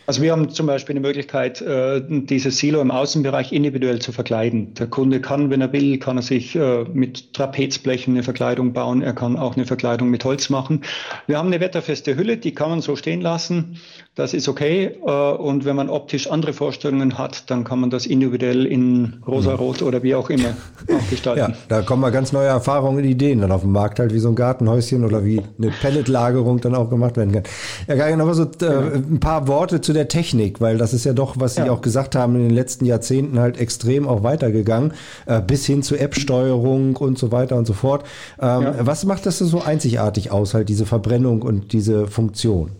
Also 0.06 0.22
wir 0.22 0.30
haben 0.30 0.50
zum 0.50 0.66
Beispiel 0.66 0.94
die 0.94 1.00
Möglichkeit, 1.00 1.60
äh, 1.62 2.00
dieses 2.08 2.58
Silo 2.58 2.80
im 2.80 2.92
Außenbereich 2.92 3.52
individuell 3.52 3.98
zu 3.98 4.12
verkleiden. 4.12 4.72
Der 4.74 4.86
Kunde 4.86 5.20
kann, 5.20 5.50
wenn 5.50 5.60
er 5.60 5.72
will, 5.72 5.98
kann 5.98 6.16
er 6.16 6.22
sich 6.22 6.54
äh, 6.54 6.84
mit 6.84 7.34
Trapezblechen 7.34 8.14
eine 8.14 8.22
Verkleidung 8.22 8.72
bauen. 8.72 9.02
Er 9.02 9.14
kann 9.14 9.36
auch 9.36 9.56
eine 9.56 9.66
Verkleidung 9.66 10.08
mit 10.08 10.24
Holz 10.24 10.48
machen. 10.48 10.82
Wir 11.26 11.38
haben 11.38 11.48
eine 11.48 11.58
wetterfeste 11.58 12.16
Hülle, 12.16 12.36
die 12.36 12.54
kann 12.54 12.70
man 12.70 12.82
so 12.82 12.94
stehen 12.94 13.20
lassen. 13.20 13.80
Das 14.16 14.32
ist 14.32 14.48
okay. 14.48 14.96
Äh, 15.06 15.10
und 15.10 15.66
wenn 15.66 15.76
man 15.76 15.90
optisch 15.90 16.30
andere 16.30 16.54
Vorstellungen 16.54 17.18
hat, 17.18 17.50
dann 17.50 17.64
kann 17.64 17.80
man 17.80 17.90
das 17.90 18.06
individuell 18.06 18.64
in 18.64 19.22
rosa-rot 19.26 19.82
oder 19.82 20.02
wie 20.02 20.14
auch 20.14 20.30
immer 20.30 20.56
auch 20.90 21.06
gestalten. 21.10 21.52
Ja, 21.52 21.58
da 21.68 21.82
kommen 21.82 22.00
mal 22.00 22.10
ganz 22.10 22.32
neue 22.32 22.46
Erfahrungen 22.46 22.96
und 22.96 23.04
Ideen 23.04 23.42
dann 23.42 23.52
auf 23.52 23.60
dem 23.60 23.72
Markt 23.72 23.98
halt, 23.98 24.14
wie 24.14 24.18
so 24.18 24.28
ein 24.28 24.34
Gartenhäuschen 24.34 25.04
oder 25.04 25.22
wie 25.22 25.42
eine 25.58 25.70
Pelletlagerung 25.70 26.62
dann 26.62 26.74
auch 26.74 26.88
gemacht 26.88 27.18
werden 27.18 27.30
kann. 27.30 27.42
Ja, 27.88 27.94
Geil, 27.94 28.18
aber 28.18 28.32
so 28.32 28.44
äh, 28.44 28.46
genau. 28.58 28.80
ein 28.94 29.20
paar 29.20 29.48
Worte 29.48 29.82
zu 29.82 29.92
der 29.92 30.08
Technik, 30.08 30.62
weil 30.62 30.78
das 30.78 30.94
ist 30.94 31.04
ja 31.04 31.12
doch, 31.12 31.34
was 31.38 31.56
Sie 31.56 31.66
ja. 31.66 31.70
auch 31.70 31.82
gesagt 31.82 32.14
haben, 32.14 32.36
in 32.36 32.48
den 32.48 32.54
letzten 32.54 32.86
Jahrzehnten 32.86 33.38
halt 33.38 33.58
extrem 33.58 34.08
auch 34.08 34.22
weitergegangen, 34.22 34.94
äh, 35.26 35.42
bis 35.42 35.66
hin 35.66 35.82
zu 35.82 35.94
App-Steuerung 35.94 36.96
und 36.96 37.18
so 37.18 37.32
weiter 37.32 37.56
und 37.56 37.66
so 37.66 37.74
fort. 37.74 38.06
Ähm, 38.40 38.62
ja. 38.62 38.74
Was 38.78 39.04
macht 39.04 39.26
das 39.26 39.40
so 39.40 39.60
einzigartig 39.60 40.30
aus, 40.30 40.54
halt 40.54 40.70
diese 40.70 40.86
Verbrennung 40.86 41.42
und 41.42 41.74
diese 41.74 42.06
Funktion? 42.06 42.70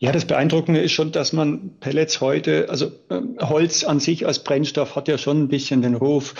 Ja, 0.00 0.12
das 0.12 0.26
Beeindruckende 0.26 0.80
ist 0.80 0.92
schon, 0.92 1.10
dass 1.10 1.32
man 1.32 1.76
Pellets 1.80 2.20
heute, 2.20 2.68
also 2.70 2.86
äh, 3.10 3.20
Holz 3.40 3.82
an 3.82 3.98
sich 3.98 4.26
als 4.26 4.44
Brennstoff 4.44 4.94
hat 4.94 5.08
ja 5.08 5.18
schon 5.18 5.42
ein 5.42 5.48
bisschen 5.48 5.82
den 5.82 5.96
Ruf, 5.96 6.34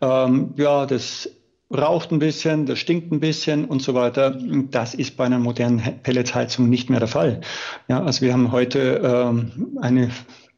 ähm, 0.00 0.54
ja, 0.56 0.86
das 0.86 1.28
raucht 1.70 2.10
ein 2.10 2.18
bisschen, 2.18 2.64
das 2.66 2.78
stinkt 2.78 3.12
ein 3.12 3.20
bisschen 3.20 3.64
und 3.66 3.82
so 3.82 3.94
weiter. 3.94 4.38
Das 4.70 4.94
ist 4.94 5.16
bei 5.16 5.24
einer 5.24 5.38
modernen 5.38 6.00
Pelletsheizung 6.02 6.68
nicht 6.68 6.90
mehr 6.90 7.00
der 7.00 7.08
Fall. 7.08 7.40
Ja, 7.88 8.02
also 8.02 8.22
wir 8.22 8.32
haben 8.32 8.52
heute 8.52 9.00
ähm, 9.02 9.78
eine, 9.80 10.10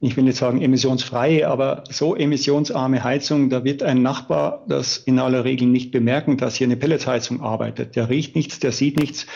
ich 0.04 0.16
will 0.16 0.24
nicht 0.24 0.36
sagen 0.36 0.60
emissionsfreie, 0.60 1.48
aber 1.48 1.84
so 1.90 2.14
emissionsarme 2.14 3.02
Heizung, 3.02 3.48
da 3.48 3.64
wird 3.64 3.82
ein 3.82 4.02
Nachbar 4.02 4.64
das 4.68 4.98
in 4.98 5.18
aller 5.18 5.44
Regel 5.44 5.66
nicht 5.66 5.92
bemerken, 5.92 6.36
dass 6.36 6.56
hier 6.56 6.66
eine 6.66 6.76
Pelletsheizung 6.76 7.40
arbeitet. 7.40 7.96
Der 7.96 8.10
riecht 8.10 8.36
nichts, 8.36 8.58
der 8.58 8.72
sieht 8.72 8.98
nichts 8.98 9.26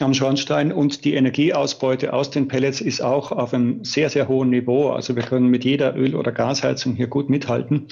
am 0.00 0.14
Schornstein 0.14 0.72
und 0.72 1.04
die 1.04 1.14
Energieausbeute 1.14 2.12
aus 2.12 2.30
den 2.30 2.48
Pellets 2.48 2.80
ist 2.80 3.00
auch 3.00 3.32
auf 3.32 3.54
einem 3.54 3.84
sehr, 3.84 4.10
sehr 4.10 4.28
hohen 4.28 4.50
Niveau. 4.50 4.90
Also 4.90 5.14
wir 5.14 5.22
können 5.22 5.48
mit 5.48 5.64
jeder 5.64 5.96
Öl- 5.96 6.16
oder 6.16 6.32
Gasheizung 6.32 6.94
hier 6.94 7.06
gut 7.06 7.30
mithalten. 7.30 7.88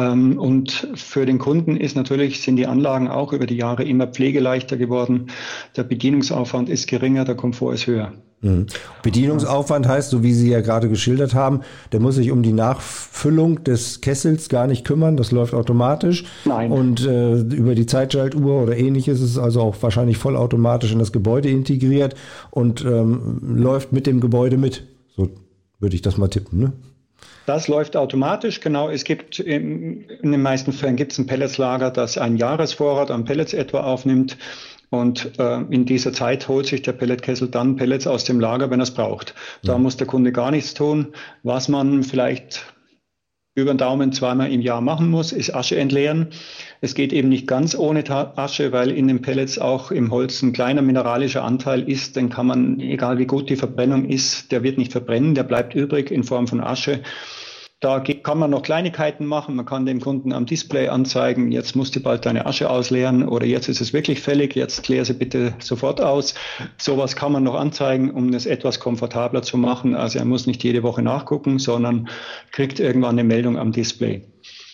Ähm, 0.00 0.38
und 0.38 0.88
für 0.94 1.26
den 1.26 1.38
Kunden 1.38 1.76
ist 1.76 1.96
natürlich, 1.96 2.42
sind 2.42 2.56
die 2.56 2.66
Anlagen 2.66 3.08
auch 3.08 3.32
über 3.32 3.46
die 3.46 3.56
Jahre 3.56 3.84
immer 3.84 4.06
pflegeleichter 4.06 4.76
geworden. 4.76 5.26
Der 5.76 5.84
Bedienungsaufwand 5.84 6.68
ist 6.68 6.88
geringer, 6.88 7.24
der 7.24 7.34
Komfort 7.34 7.74
ist 7.74 7.86
höher. 7.86 8.12
Mhm. 8.42 8.66
Bedienungsaufwand 9.02 9.86
heißt, 9.86 10.10
so 10.10 10.22
wie 10.22 10.32
Sie 10.32 10.50
ja 10.50 10.62
gerade 10.62 10.88
geschildert 10.88 11.34
haben, 11.34 11.60
der 11.92 12.00
muss 12.00 12.14
sich 12.14 12.30
um 12.30 12.42
die 12.42 12.52
Nachfüllung 12.52 13.64
des 13.64 14.00
Kessels 14.00 14.48
gar 14.48 14.66
nicht 14.66 14.86
kümmern, 14.86 15.18
das 15.18 15.30
läuft 15.30 15.52
automatisch. 15.52 16.24
Nein. 16.46 16.72
Und 16.72 17.04
äh, 17.04 17.38
über 17.38 17.74
die 17.74 17.84
Zeitschaltuhr 17.84 18.62
oder 18.62 18.76
ähnliches 18.76 19.20
ist 19.20 19.32
es 19.32 19.38
also 19.38 19.60
auch 19.60 19.76
wahrscheinlich 19.82 20.16
vollautomatisch 20.16 20.92
in 20.92 20.98
das 20.98 21.12
Gebäude 21.12 21.50
integriert 21.50 22.14
und 22.50 22.82
ähm, 22.84 23.40
läuft 23.42 23.92
mit 23.92 24.06
dem 24.06 24.20
Gebäude 24.20 24.56
mit. 24.56 24.86
So 25.14 25.28
würde 25.78 25.94
ich 25.94 26.02
das 26.02 26.16
mal 26.16 26.28
tippen, 26.28 26.60
ne? 26.60 26.72
Das 27.46 27.68
läuft 27.68 27.96
automatisch, 27.96 28.60
genau. 28.60 28.88
Es 28.88 29.04
gibt 29.04 29.38
in, 29.38 30.02
in 30.08 30.32
den 30.32 30.42
meisten 30.42 30.72
Fällen 30.72 30.96
gibt 30.96 31.12
es 31.12 31.18
ein 31.18 31.26
Pelletslager, 31.26 31.90
das 31.90 32.18
einen 32.18 32.36
Jahresvorrat 32.36 33.10
an 33.10 33.24
Pellets 33.24 33.54
etwa 33.54 33.80
aufnimmt. 33.80 34.36
Und 34.90 35.38
äh, 35.38 35.60
in 35.70 35.84
dieser 35.84 36.12
Zeit 36.12 36.48
holt 36.48 36.66
sich 36.66 36.82
der 36.82 36.92
Pelletkessel 36.92 37.48
dann 37.48 37.76
Pellets 37.76 38.08
aus 38.08 38.24
dem 38.24 38.40
Lager, 38.40 38.70
wenn 38.70 38.80
er 38.80 38.84
es 38.84 38.90
braucht. 38.90 39.34
Da 39.62 39.72
ja. 39.72 39.78
muss 39.78 39.96
der 39.96 40.08
Kunde 40.08 40.32
gar 40.32 40.50
nichts 40.50 40.74
tun. 40.74 41.08
Was 41.44 41.68
man 41.68 42.02
vielleicht 42.02 42.64
über 43.56 43.72
den 43.72 43.78
Daumen 43.78 44.12
zweimal 44.12 44.52
im 44.52 44.60
Jahr 44.60 44.80
machen 44.80 45.10
muss, 45.10 45.32
ist 45.32 45.54
Asche 45.54 45.76
entleeren. 45.76 46.28
Es 46.80 46.94
geht 46.94 47.12
eben 47.12 47.28
nicht 47.28 47.48
ganz 47.48 47.74
ohne 47.74 48.04
Asche, 48.08 48.70
weil 48.70 48.90
in 48.90 49.08
den 49.08 49.22
Pellets 49.22 49.58
auch 49.58 49.90
im 49.90 50.12
Holz 50.12 50.40
ein 50.42 50.52
kleiner 50.52 50.82
mineralischer 50.82 51.42
Anteil 51.42 51.88
ist. 51.88 52.14
Den 52.14 52.30
kann 52.30 52.46
man, 52.46 52.78
egal 52.78 53.18
wie 53.18 53.26
gut 53.26 53.50
die 53.50 53.56
Verbrennung 53.56 54.04
ist, 54.08 54.52
der 54.52 54.62
wird 54.62 54.78
nicht 54.78 54.92
verbrennen, 54.92 55.34
der 55.34 55.42
bleibt 55.42 55.74
übrig 55.74 56.10
in 56.12 56.22
Form 56.22 56.46
von 56.46 56.60
Asche. 56.60 57.02
Da 57.80 57.98
kann 57.98 58.38
man 58.38 58.50
noch 58.50 58.60
Kleinigkeiten 58.60 59.24
machen. 59.24 59.56
Man 59.56 59.64
kann 59.64 59.86
dem 59.86 60.02
Kunden 60.02 60.34
am 60.34 60.44
Display 60.44 60.88
anzeigen, 60.88 61.50
jetzt 61.50 61.74
musst 61.74 61.96
du 61.96 62.00
bald 62.00 62.26
deine 62.26 62.44
Asche 62.44 62.68
ausleeren 62.68 63.26
oder 63.26 63.46
jetzt 63.46 63.70
ist 63.70 63.80
es 63.80 63.94
wirklich 63.94 64.20
fällig, 64.20 64.54
jetzt 64.54 64.82
klär 64.82 65.02
sie 65.06 65.14
bitte 65.14 65.54
sofort 65.60 66.02
aus. 66.02 66.34
Sowas 66.76 67.16
kann 67.16 67.32
man 67.32 67.42
noch 67.42 67.54
anzeigen, 67.54 68.10
um 68.10 68.34
es 68.34 68.44
etwas 68.44 68.80
komfortabler 68.80 69.40
zu 69.40 69.56
machen. 69.56 69.94
Also 69.94 70.18
er 70.18 70.26
muss 70.26 70.46
nicht 70.46 70.62
jede 70.62 70.82
Woche 70.82 71.00
nachgucken, 71.00 71.58
sondern 71.58 72.10
kriegt 72.52 72.80
irgendwann 72.80 73.18
eine 73.18 73.24
Meldung 73.24 73.56
am 73.56 73.72
Display. 73.72 74.24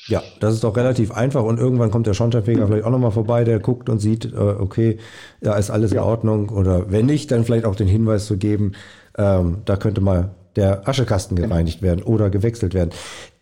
Ja, 0.08 0.22
das 0.40 0.54
ist 0.54 0.64
doch 0.64 0.76
relativ 0.76 1.12
einfach 1.12 1.44
und 1.44 1.60
irgendwann 1.60 1.92
kommt 1.92 2.08
der 2.08 2.14
Schornsteinfeger 2.14 2.64
mhm. 2.64 2.68
vielleicht 2.68 2.84
auch 2.86 2.90
nochmal 2.90 3.12
vorbei, 3.12 3.44
der 3.44 3.60
guckt 3.60 3.88
und 3.88 4.00
sieht, 4.00 4.24
äh, 4.24 4.36
okay, 4.36 4.98
da 5.40 5.56
ist 5.56 5.70
alles 5.70 5.92
ja. 5.92 6.02
in 6.02 6.08
Ordnung 6.08 6.48
oder 6.48 6.90
wenn 6.90 7.06
nicht, 7.06 7.30
dann 7.30 7.44
vielleicht 7.44 7.66
auch 7.66 7.76
den 7.76 7.88
Hinweis 7.88 8.26
zu 8.26 8.36
geben, 8.36 8.72
ähm, 9.16 9.58
da 9.64 9.76
könnte 9.76 10.00
mal 10.00 10.34
der 10.56 10.88
Aschekasten 10.88 11.36
gereinigt 11.36 11.82
werden 11.82 12.02
oder 12.02 12.30
gewechselt 12.30 12.74
werden. 12.74 12.90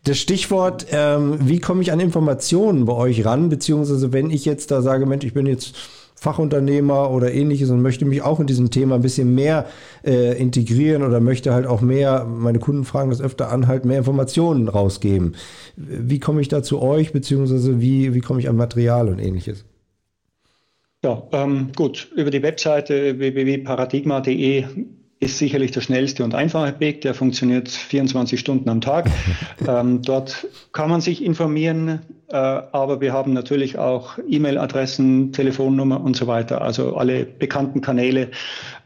Das 0.05 0.19
Stichwort, 0.19 0.87
ähm, 0.91 1.39
wie 1.41 1.61
komme 1.61 1.81
ich 1.81 1.91
an 1.91 2.01
Informationen 2.01 2.85
bei 2.85 2.93
euch 2.93 3.25
ran, 3.25 3.49
beziehungsweise 3.49 4.13
wenn 4.13 4.31
ich 4.31 4.45
jetzt 4.45 4.71
da 4.71 4.83
sage, 4.83 5.07
Mensch, 5.07 5.25
ich 5.25 5.33
bin 5.33 5.47
jetzt 5.47 5.75
Fachunternehmer 6.15 7.11
oder 7.11 7.33
ähnliches 7.33 7.71
und 7.71 7.83
möchte 7.83 8.05
mich 8.05 8.23
auch 8.23 8.41
in 8.41 8.47
diesem 8.47 8.71
Thema 8.71 8.97
ein 8.97 9.03
bisschen 9.03 9.35
mehr 9.35 9.67
äh, 10.05 10.39
integrieren 10.39 11.03
oder 11.03 11.21
möchte 11.21 11.53
halt 11.53 11.67
auch 11.67 11.81
mehr, 11.81 12.25
meine 12.25 12.59
Kunden 12.59 12.85
fragen 12.85 13.11
das 13.11 13.21
öfter 13.21 13.51
an, 13.51 13.67
halt 13.67 13.85
mehr 13.85 13.99
Informationen 13.99 14.69
rausgeben. 14.69 15.37
Wie 15.77 16.21
komme 16.21 16.41
ich 16.41 16.49
da 16.49 16.63
zu 16.63 16.81
euch, 16.81 17.13
beziehungsweise 17.13 17.81
wie, 17.81 18.15
wie 18.15 18.21
komme 18.21 18.41
ich 18.41 18.49
an 18.49 18.57
Material 18.57 19.09
und 19.09 19.19
ähnliches? 19.19 19.65
Ja, 21.05 21.23
ähm, 21.33 21.69
gut, 21.77 22.11
über 22.17 22.31
die 22.31 22.43
Webseite 22.43 23.19
www.paradigma.de 23.19 24.65
ist 25.25 25.39
sicherlich 25.39 25.71
der 25.71 25.81
schnellste 25.81 26.23
und 26.23 26.35
einfache 26.35 26.79
Weg. 26.81 27.01
Der 27.01 27.15
funktioniert 27.15 27.69
24 27.69 28.39
Stunden 28.39 28.69
am 28.69 28.81
Tag. 28.81 29.11
ähm, 29.69 30.03
dort 30.03 30.47
kann 30.73 30.91
man 30.91 31.01
sich 31.01 31.25
informieren, 31.25 32.01
äh, 32.29 32.37
aber 32.37 33.01
wir 33.01 33.13
haben 33.13 33.33
natürlich 33.33 33.79
auch 33.79 34.19
E-Mail-Adressen, 34.29 35.33
Telefonnummer 35.33 36.01
und 36.01 36.15
so 36.17 36.27
weiter. 36.27 36.61
Also 36.61 36.97
alle 36.97 37.25
bekannten 37.25 37.81
Kanäle 37.81 38.31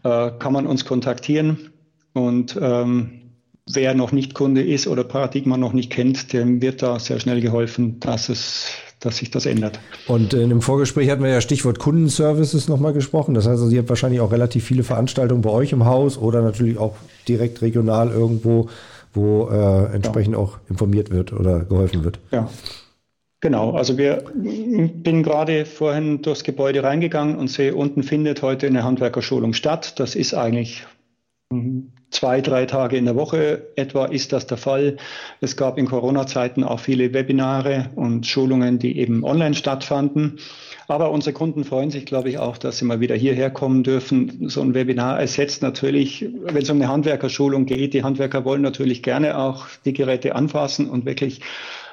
äh, 0.05 0.31
kann 0.39 0.53
man 0.53 0.67
uns 0.67 0.85
kontaktieren. 0.85 1.71
Und 2.13 2.59
ähm, 2.61 3.33
wer 3.73 3.95
noch 3.95 4.13
nicht 4.13 4.35
Kunde 4.35 4.63
ist 4.63 4.87
oder 4.87 5.05
Paradigma 5.05 5.57
noch 5.57 5.73
nicht 5.73 5.91
kennt, 5.91 6.33
dem 6.33 6.63
wird 6.63 6.83
da 6.83 6.99
sehr 6.99 7.21
schnell 7.21 7.41
geholfen, 7.41 8.01
dass 8.01 8.29
es 8.29 8.73
dass 9.01 9.19
sich 9.19 9.31
das 9.31 9.47
ändert. 9.47 9.79
Und 10.07 10.35
in 10.35 10.49
dem 10.49 10.63
Vorgespräch 10.63 11.11
hatten 11.11 11.23
wir 11.23 11.31
ja 11.31 11.41
Stichwort 11.41 11.79
Kundenservices 11.79 12.69
nochmal 12.69 12.93
gesprochen. 12.93 13.35
Das 13.35 13.47
heißt 13.47 13.61
also, 13.61 13.73
ihr 13.73 13.81
habt 13.81 13.89
wahrscheinlich 13.89 14.21
auch 14.21 14.33
relativ 14.33 14.65
viele 14.65 14.83
Veranstaltungen 14.83 15.43
bei 15.43 15.51
euch 15.51 15.73
im 15.73 15.85
Haus 15.85 16.19
oder 16.19 16.43
natürlich 16.43 16.79
auch 16.79 16.97
direkt 17.29 17.63
regional 17.63 18.11
irgendwo, 18.11 18.69
wo 19.15 19.49
äh, 19.51 19.95
entsprechend 19.95 20.35
ja. 20.35 20.41
auch 20.41 20.59
informiert 20.69 21.11
wird 21.11 21.33
oder 21.33 21.61
geholfen 21.61 22.05
wird. 22.05 22.19
Ja. 22.31 22.49
Genau, 23.41 23.71
also 23.71 23.97
wir 23.97 24.25
bin 24.35 25.23
gerade 25.23 25.65
vorhin 25.65 26.23
durchs 26.23 26.43
Gebäude 26.43 26.83
reingegangen 26.83 27.37
und 27.37 27.49
sehe, 27.49 27.73
unten 27.73 28.03
findet 28.03 28.43
heute 28.43 28.67
eine 28.67 28.83
Handwerkerschulung 28.83 29.53
statt. 29.53 30.01
Das 30.01 30.17
ist 30.17 30.35
eigentlich 30.35 30.85
zwei, 32.11 32.41
drei 32.41 32.67
Tage 32.67 32.97
in 32.97 33.05
der 33.05 33.17
Woche 33.17 33.69
etwa 33.77 34.07
ist 34.07 34.33
das 34.33 34.47
der 34.47 34.57
Fall. 34.57 34.97
Es 35.41 35.57
gab 35.57 35.79
in 35.79 35.87
Corona-Zeiten 35.87 36.65
auch 36.65 36.81
viele 36.81 37.13
Webinare 37.13 37.91
und 37.97 38.27
Schulungen, 38.27 38.79
die 38.79 38.99
eben 38.99 39.25
online 39.25 39.55
stattfanden. 39.55 40.39
Aber 40.89 41.11
unsere 41.11 41.35
Kunden 41.35 41.65
freuen 41.65 41.91
sich, 41.91 42.07
glaube 42.07 42.31
ich, 42.31 42.39
auch, 42.39 42.57
dass 42.57 42.79
sie 42.79 42.87
mal 42.87 43.01
wieder 43.01 43.15
hierher 43.15 43.51
kommen 43.51 43.83
dürfen. 43.83 44.49
So 44.49 44.63
ein 44.63 44.73
Webinar 44.73 45.21
ersetzt 45.21 45.61
natürlich, 45.61 46.27
wenn 46.45 46.63
es 46.63 46.71
um 46.71 46.79
eine 46.79 46.89
Handwerkerschulung 46.89 47.67
geht, 47.67 47.93
die 47.93 48.03
Handwerker 48.03 48.47
wollen 48.47 48.63
natürlich 48.63 49.03
gerne 49.03 49.37
auch 49.37 49.67
die 49.85 49.93
Geräte 49.93 50.35
anfassen 50.35 50.89
und 50.89 51.05
wirklich 51.05 51.43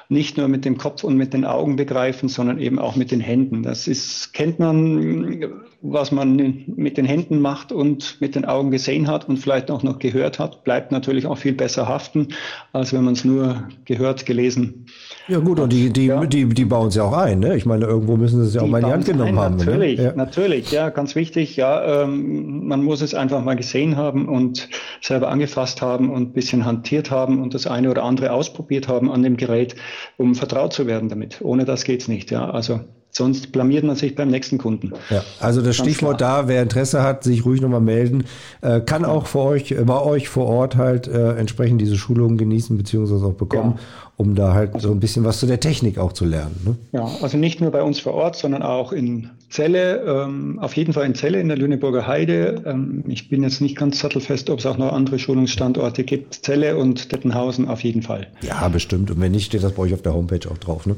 nicht 0.08 0.36
nur 0.36 0.48
mit 0.48 0.64
dem 0.64 0.78
Kopf 0.78 1.04
und 1.04 1.16
mit 1.16 1.32
den 1.32 1.44
Augen 1.44 1.76
begreifen, 1.76 2.28
sondern 2.28 2.58
eben 2.58 2.78
auch 2.78 2.96
mit 2.96 3.10
den 3.10 3.20
Händen. 3.20 3.62
Das 3.62 3.88
ist, 3.88 4.32
kennt 4.32 4.58
man, 4.58 5.44
was 5.82 6.12
man 6.12 6.64
mit 6.76 6.96
den 6.96 7.04
Händen 7.04 7.40
macht 7.40 7.72
und 7.72 8.20
mit 8.20 8.34
den 8.34 8.44
Augen 8.44 8.70
gesehen 8.70 9.08
hat 9.08 9.28
und 9.28 9.38
vielleicht 9.38 9.70
auch 9.70 9.82
noch 9.82 9.98
gehört 9.98 10.38
hat, 10.38 10.64
bleibt 10.64 10.92
natürlich 10.92 11.26
auch 11.26 11.38
viel 11.38 11.52
besser 11.52 11.88
haften, 11.88 12.28
als 12.72 12.92
wenn 12.92 13.04
man 13.04 13.14
es 13.14 13.24
nur 13.24 13.68
gehört, 13.84 14.26
gelesen. 14.26 14.86
Ja 15.28 15.38
gut, 15.38 15.58
und 15.58 15.72
die, 15.72 15.90
die, 15.90 16.06
ja. 16.06 16.24
die, 16.24 16.46
die 16.46 16.64
bauen 16.64 16.88
es 16.88 16.94
ja 16.94 17.02
auch 17.02 17.16
ein. 17.16 17.40
Ne? 17.40 17.56
Ich 17.56 17.66
meine, 17.66 17.84
irgendwo 17.84 18.16
müssen 18.16 18.42
sie 18.42 18.48
es 18.48 18.54
ja 18.54 18.62
auch 18.62 18.66
mal 18.68 18.78
in 18.78 18.86
die 18.86 18.92
Hand 18.92 19.06
genommen 19.06 19.30
ein, 19.30 19.44
haben. 19.44 19.56
Ne? 19.56 19.64
Natürlich, 19.64 19.98
ne? 19.98 20.04
ja. 20.04 20.12
natürlich, 20.14 20.70
ja, 20.70 20.88
ganz 20.90 21.16
wichtig. 21.16 21.56
Ja, 21.56 22.04
ähm, 22.04 22.66
man 22.66 22.82
muss 22.84 23.02
es 23.02 23.14
einfach 23.14 23.42
mal 23.42 23.56
gesehen 23.56 23.96
haben 23.96 24.28
und 24.28 24.68
selber 25.00 25.28
angefasst 25.28 25.82
haben 25.82 26.10
und 26.10 26.30
ein 26.30 26.32
bisschen 26.32 26.64
hantiert 26.64 27.10
haben 27.10 27.42
und 27.42 27.54
das 27.54 27.66
eine 27.66 27.90
oder 27.90 28.04
andere 28.04 28.32
ausprobiert 28.32 28.88
haben 28.88 29.10
an 29.10 29.22
dem 29.22 29.36
Gerät 29.36 29.74
um 30.16 30.34
vertraut 30.34 30.72
zu 30.72 30.86
werden 30.86 31.08
damit. 31.08 31.40
Ohne 31.42 31.64
das 31.64 31.84
geht's 31.84 32.08
nicht. 32.08 32.30
Ja, 32.30 32.50
also 32.50 32.80
Sonst 33.16 33.50
blamiert 33.50 33.82
man 33.82 33.96
sich 33.96 34.14
beim 34.14 34.28
nächsten 34.28 34.58
Kunden. 34.58 34.92
Ja, 35.08 35.24
also 35.40 35.62
das 35.62 35.78
Ganz 35.78 35.88
Stichwort 35.88 36.18
klar. 36.18 36.42
da, 36.42 36.48
wer 36.48 36.60
Interesse 36.60 37.02
hat, 37.02 37.24
sich 37.24 37.46
ruhig 37.46 37.62
nochmal 37.62 37.80
melden, 37.80 38.24
äh, 38.60 38.80
kann 38.80 39.02
ja. 39.02 39.08
auch 39.08 39.26
für 39.26 39.38
euch, 39.38 39.70
äh, 39.70 39.82
bei 39.84 39.98
euch 40.02 40.28
vor 40.28 40.46
Ort 40.46 40.76
halt 40.76 41.08
äh, 41.08 41.34
entsprechend 41.36 41.80
diese 41.80 41.96
Schulungen 41.96 42.36
genießen 42.36 42.76
beziehungsweise 42.76 43.24
auch 43.24 43.32
bekommen, 43.32 43.76
ja. 43.78 44.10
um 44.18 44.34
da 44.34 44.52
halt 44.52 44.82
so 44.82 44.90
ein 44.90 45.00
bisschen 45.00 45.24
was 45.24 45.40
zu 45.40 45.46
der 45.46 45.60
Technik 45.60 45.96
auch 45.96 46.12
zu 46.12 46.26
lernen. 46.26 46.60
Ne? 46.62 46.76
Ja, 46.92 47.08
also 47.22 47.38
nicht 47.38 47.58
nur 47.58 47.70
bei 47.70 47.80
uns 47.80 48.00
vor 48.00 48.12
Ort, 48.12 48.36
sondern 48.36 48.60
auch 48.60 48.92
in 48.92 49.30
Celle, 49.48 50.02
ähm, 50.02 50.58
auf 50.58 50.76
jeden 50.76 50.92
Fall 50.92 51.06
in 51.06 51.14
Celle 51.14 51.40
in 51.40 51.48
der 51.48 51.56
Lüneburger 51.56 52.06
Heide. 52.06 52.64
Ähm, 52.66 53.02
ich 53.08 53.30
bin 53.30 53.42
jetzt 53.42 53.62
nicht 53.62 53.78
ganz 53.78 53.98
sattelfest, 53.98 54.50
ob 54.50 54.58
es 54.58 54.66
auch 54.66 54.76
noch 54.76 54.92
andere 54.92 55.18
Schulungsstandorte 55.18 56.04
gibt. 56.04 56.44
Celle 56.44 56.76
und 56.76 57.12
Dettenhausen 57.12 57.66
auf 57.66 57.82
jeden 57.82 58.02
Fall. 58.02 58.26
Ja, 58.42 58.68
bestimmt. 58.68 59.10
Und 59.10 59.22
wenn 59.22 59.32
nicht, 59.32 59.46
steht 59.46 59.62
das 59.62 59.72
bei 59.72 59.84
euch 59.84 59.94
auf 59.94 60.02
der 60.02 60.12
Homepage 60.12 60.50
auch 60.50 60.58
drauf, 60.58 60.84
ne? 60.84 60.96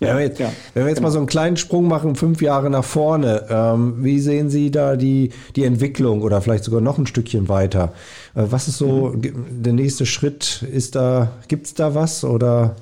Ja, 0.00 0.08
wenn 0.08 0.16
wir 0.16 0.24
jetzt, 0.24 0.40
ja, 0.40 0.52
wenn 0.74 0.84
wir 0.84 0.88
jetzt 0.88 0.98
genau. 0.98 1.08
mal 1.08 1.12
so 1.12 1.18
einen 1.18 1.26
kleinen 1.26 1.56
Sprung 1.56 1.88
machen, 1.88 2.16
fünf 2.16 2.42
Jahre 2.42 2.68
nach 2.68 2.84
vorne, 2.84 3.46
ähm, 3.48 4.04
wie 4.04 4.20
sehen 4.20 4.50
Sie 4.50 4.70
da 4.70 4.96
die, 4.96 5.30
die 5.56 5.64
Entwicklung 5.64 6.22
oder 6.22 6.42
vielleicht 6.42 6.64
sogar 6.64 6.82
noch 6.82 6.98
ein 6.98 7.06
Stückchen 7.06 7.48
weiter? 7.48 7.94
Äh, 8.34 8.44
was 8.50 8.68
ist 8.68 8.76
so 8.76 9.14
mhm. 9.14 9.62
der 9.62 9.72
nächste 9.72 10.04
Schritt? 10.04 10.62
Ist 10.70 10.96
da, 10.96 11.32
gibt's 11.48 11.72
da 11.72 11.94
was 11.94 12.24
oder 12.24 12.76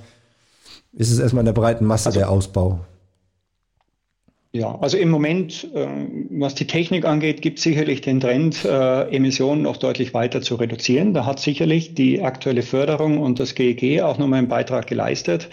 ist 0.93 1.11
es 1.11 1.19
erstmal 1.19 1.43
in 1.43 1.47
der 1.47 1.53
breiten 1.53 1.85
Masse 1.85 2.07
also, 2.07 2.19
der 2.19 2.31
Ausbau? 2.31 2.81
Ja, 4.53 4.79
also 4.81 4.97
im 4.97 5.11
Moment, 5.11 5.69
äh, 5.75 5.87
was 6.31 6.55
die 6.55 6.69
Technik 6.69 7.05
angeht, 7.05 7.43
gibt 7.43 7.59
es 7.59 7.65
sicherlich 7.65 8.03
den 8.03 8.21
Trend, 8.21 8.65
äh, 8.65 9.03
Emissionen 9.09 9.63
noch 9.63 9.77
deutlich 9.77 10.15
weiter 10.15 10.43
zu 10.43 10.55
reduzieren. 10.55 11.13
Da 11.13 11.27
hat 11.27 11.41
sicherlich 11.41 11.95
die 11.95 12.23
aktuelle 12.23 12.63
Förderung 12.63 13.19
und 13.19 13.41
das 13.41 13.57
GEG 13.57 14.03
auch 14.03 14.19
nochmal 14.19 14.39
einen 14.39 14.49
Beitrag 14.49 14.87
geleistet. 14.87 15.49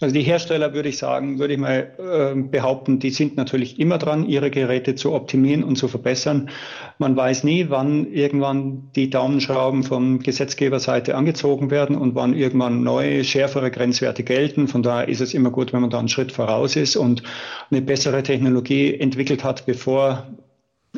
Also 0.00 0.14
die 0.14 0.22
Hersteller 0.22 0.74
würde 0.74 0.88
ich 0.88 0.98
sagen, 0.98 1.38
würde 1.38 1.54
ich 1.54 1.58
mal 1.58 1.92
äh, 1.98 2.38
behaupten, 2.38 2.98
die 2.98 3.10
sind 3.10 3.36
natürlich 3.36 3.80
immer 3.80 3.98
dran, 3.98 4.28
ihre 4.28 4.50
Geräte 4.50 4.94
zu 4.94 5.12
optimieren 5.12 5.64
und 5.64 5.76
zu 5.76 5.88
verbessern. 5.88 6.50
Man 6.98 7.16
weiß 7.16 7.44
nie, 7.44 7.66
wann 7.68 8.12
irgendwann 8.12 8.90
die 8.94 9.08
Daumenschrauben 9.08 9.84
von 9.84 10.18
Gesetzgeberseite 10.18 11.14
angezogen 11.14 11.70
werden 11.70 11.96
und 11.96 12.14
wann 12.14 12.34
irgendwann 12.34 12.82
neue, 12.82 13.24
schärfere 13.24 13.70
Grenzwerte 13.70 14.22
gelten. 14.22 14.68
Von 14.68 14.82
daher 14.82 15.08
ist 15.08 15.20
es 15.20 15.32
immer 15.32 15.50
gut, 15.50 15.72
wenn 15.72 15.80
man 15.80 15.90
da 15.90 15.98
einen 15.98 16.08
Schritt 16.08 16.32
voraus 16.32 16.76
ist 16.76 16.96
und 16.96 17.22
eine 17.70 17.80
bessere 17.80 18.22
Technologie 18.22 18.94
entwickelt 18.94 19.44
hat, 19.44 19.64
bevor 19.64 20.26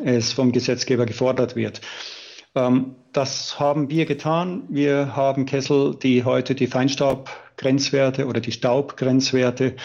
es 0.03 0.33
vom 0.33 0.51
Gesetzgeber 0.51 1.05
gefordert 1.05 1.55
wird. 1.55 1.81
Ähm, 2.59 2.95
das 3.11 3.59
haben 3.59 3.89
wir 3.89 4.05
getan. 4.05 4.63
Wir 4.69 5.15
haben 5.15 5.45
Kessel, 5.45 5.95
die 5.95 6.23
heute 6.23 6.53
die 6.53 6.67
Feinstaubgrenzwerte 6.67 8.27
oder 8.27 8.39
die 8.39 8.51
Staubgrenzwerte 8.51 9.75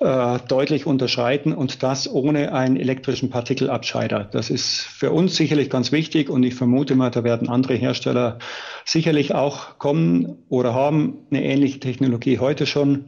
äh, 0.00 0.38
deutlich 0.48 0.84
unterschreiten 0.84 1.52
und 1.52 1.82
das 1.82 2.10
ohne 2.12 2.52
einen 2.52 2.76
elektrischen 2.76 3.30
Partikelabscheider. 3.30 4.24
Das 4.24 4.50
ist 4.50 4.80
für 4.80 5.12
uns 5.12 5.36
sicherlich 5.36 5.70
ganz 5.70 5.92
wichtig 5.92 6.28
und 6.28 6.42
ich 6.42 6.54
vermute 6.54 6.96
mal, 6.96 7.10
da 7.10 7.22
werden 7.22 7.48
andere 7.48 7.74
Hersteller 7.74 8.38
sicherlich 8.84 9.34
auch 9.34 9.78
kommen 9.78 10.38
oder 10.48 10.74
haben 10.74 11.26
eine 11.30 11.44
ähnliche 11.44 11.80
Technologie 11.80 12.40
heute 12.40 12.66
schon. 12.66 13.06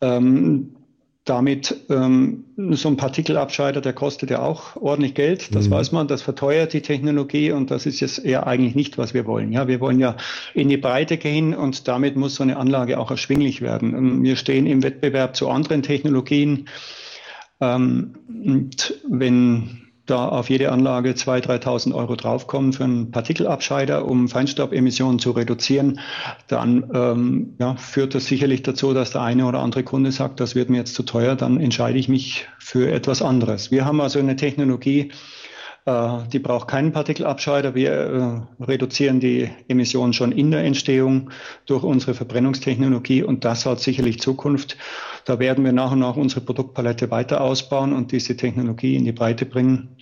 Ähm, 0.00 0.76
damit 1.24 1.74
ähm, 1.88 2.44
so 2.56 2.88
ein 2.88 2.98
Partikelabscheider, 2.98 3.80
der 3.80 3.94
kostet 3.94 4.30
ja 4.30 4.40
auch 4.40 4.76
ordentlich 4.76 5.14
Geld. 5.14 5.54
Das 5.54 5.68
mhm. 5.68 5.72
weiß 5.72 5.92
man, 5.92 6.06
das 6.06 6.20
verteuert 6.20 6.74
die 6.74 6.82
Technologie 6.82 7.50
und 7.50 7.70
das 7.70 7.86
ist 7.86 8.00
jetzt 8.00 8.22
eher 8.22 8.46
eigentlich 8.46 8.74
nicht, 8.74 8.98
was 8.98 9.14
wir 9.14 9.24
wollen. 9.24 9.50
Ja, 9.50 9.66
wir 9.66 9.80
wollen 9.80 9.98
ja 9.98 10.16
in 10.52 10.68
die 10.68 10.76
Breite 10.76 11.16
gehen 11.16 11.54
und 11.54 11.88
damit 11.88 12.16
muss 12.16 12.34
so 12.34 12.42
eine 12.42 12.58
Anlage 12.58 12.98
auch 12.98 13.10
erschwinglich 13.10 13.62
werden. 13.62 13.94
Ähm, 13.94 14.22
wir 14.22 14.36
stehen 14.36 14.66
im 14.66 14.82
Wettbewerb 14.82 15.34
zu 15.34 15.48
anderen 15.48 15.82
Technologien. 15.82 16.68
Ähm, 17.60 18.14
und 18.28 19.00
wenn 19.08 19.83
da 20.06 20.28
auf 20.28 20.50
jede 20.50 20.70
Anlage 20.70 21.10
2.000, 21.10 21.62
3.000 21.62 21.94
Euro 21.94 22.14
draufkommen 22.16 22.72
für 22.72 22.84
einen 22.84 23.10
Partikelabscheider, 23.10 24.04
um 24.04 24.28
Feinstaubemissionen 24.28 25.18
zu 25.18 25.30
reduzieren, 25.30 26.00
dann 26.46 26.90
ähm, 26.94 27.54
ja, 27.58 27.76
führt 27.76 28.14
das 28.14 28.26
sicherlich 28.26 28.62
dazu, 28.62 28.92
dass 28.92 29.12
der 29.12 29.22
eine 29.22 29.46
oder 29.46 29.60
andere 29.60 29.82
Kunde 29.82 30.12
sagt, 30.12 30.40
das 30.40 30.54
wird 30.54 30.68
mir 30.68 30.78
jetzt 30.78 30.94
zu 30.94 31.04
teuer, 31.04 31.36
dann 31.36 31.58
entscheide 31.58 31.98
ich 31.98 32.08
mich 32.08 32.46
für 32.58 32.92
etwas 32.92 33.22
anderes. 33.22 33.70
Wir 33.70 33.86
haben 33.86 34.00
also 34.00 34.18
eine 34.18 34.36
Technologie, 34.36 35.10
die 35.86 36.38
braucht 36.38 36.68
keinen 36.68 36.92
Partikelabscheider. 36.92 37.74
Wir 37.74 37.92
äh, 37.92 38.64
reduzieren 38.64 39.20
die 39.20 39.50
Emissionen 39.68 40.14
schon 40.14 40.32
in 40.32 40.50
der 40.50 40.64
Entstehung 40.64 41.30
durch 41.66 41.82
unsere 41.82 42.14
Verbrennungstechnologie 42.14 43.22
und 43.22 43.44
das 43.44 43.66
hat 43.66 43.80
sicherlich 43.80 44.18
Zukunft. 44.18 44.78
Da 45.26 45.38
werden 45.38 45.62
wir 45.62 45.72
nach 45.72 45.92
und 45.92 45.98
nach 45.98 46.16
unsere 46.16 46.40
Produktpalette 46.40 47.10
weiter 47.10 47.42
ausbauen 47.42 47.92
und 47.92 48.12
diese 48.12 48.34
Technologie 48.34 48.96
in 48.96 49.04
die 49.04 49.12
Breite 49.12 49.44
bringen. 49.44 49.96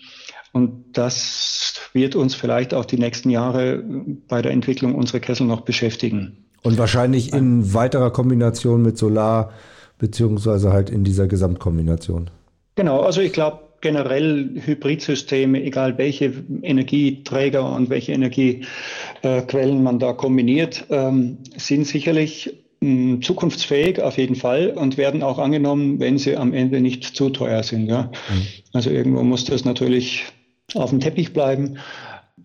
Und 0.52 0.84
das 0.92 1.74
wird 1.92 2.14
uns 2.14 2.36
vielleicht 2.36 2.74
auch 2.74 2.84
die 2.84 2.98
nächsten 2.98 3.30
Jahre 3.30 3.82
bei 4.28 4.40
der 4.40 4.52
Entwicklung 4.52 4.94
unserer 4.94 5.20
Kessel 5.20 5.46
noch 5.46 5.62
beschäftigen. 5.62 6.44
Und 6.62 6.78
wahrscheinlich 6.78 7.32
in 7.32 7.74
weiterer 7.74 8.12
Kombination 8.12 8.82
mit 8.82 8.98
Solar, 8.98 9.50
beziehungsweise 9.98 10.72
halt 10.72 10.90
in 10.90 11.02
dieser 11.02 11.26
Gesamtkombination. 11.26 12.30
Genau, 12.76 13.00
also 13.00 13.20
ich 13.20 13.32
glaube 13.32 13.61
generell 13.82 14.50
Hybridsysteme, 14.64 15.62
egal 15.62 15.98
welche 15.98 16.32
Energieträger 16.62 17.70
und 17.70 17.90
welche 17.90 18.12
Energiequellen 18.12 19.82
man 19.82 19.98
da 19.98 20.14
kombiniert, 20.14 20.86
ähm, 20.88 21.38
sind 21.56 21.86
sicherlich 21.86 22.54
zukunftsfähig 23.20 24.00
auf 24.00 24.18
jeden 24.18 24.34
Fall 24.34 24.70
und 24.70 24.96
werden 24.96 25.22
auch 25.22 25.38
angenommen, 25.38 26.00
wenn 26.00 26.18
sie 26.18 26.36
am 26.36 26.52
Ende 26.52 26.80
nicht 26.80 27.04
zu 27.04 27.30
teuer 27.30 27.62
sind. 27.62 27.86
Ja. 27.88 28.04
Mhm. 28.04 28.46
Also 28.72 28.90
irgendwo 28.90 29.22
muss 29.22 29.44
das 29.44 29.64
natürlich 29.64 30.24
auf 30.74 30.90
dem 30.90 30.98
Teppich 30.98 31.32
bleiben. 31.32 31.78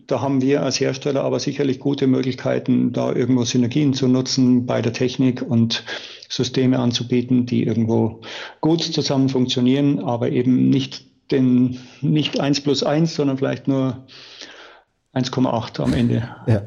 Da 0.06 0.20
haben 0.20 0.40
wir 0.40 0.62
als 0.62 0.80
Hersteller 0.80 1.22
aber 1.22 1.40
sicherlich 1.40 1.80
gute 1.80 2.06
Möglichkeiten, 2.06 2.92
da 2.92 3.12
irgendwo 3.12 3.44
Synergien 3.44 3.94
zu 3.94 4.06
nutzen 4.06 4.64
bei 4.64 4.80
der 4.80 4.92
Technik 4.92 5.42
und 5.42 5.84
Systeme 6.28 6.78
anzubieten, 6.78 7.46
die 7.46 7.64
irgendwo 7.64 8.20
gut 8.60 8.82
zusammen 8.82 9.28
funktionieren, 9.28 9.98
aber 9.98 10.30
eben 10.30 10.70
nicht 10.70 11.07
den, 11.30 11.78
nicht 12.00 12.40
eins 12.40 12.60
plus 12.60 12.82
eins, 12.82 13.14
sondern 13.14 13.38
vielleicht 13.38 13.68
nur 13.68 14.04
1,8 15.14 15.80
am 15.80 15.94
Ende 15.94 16.28
ja. 16.46 16.62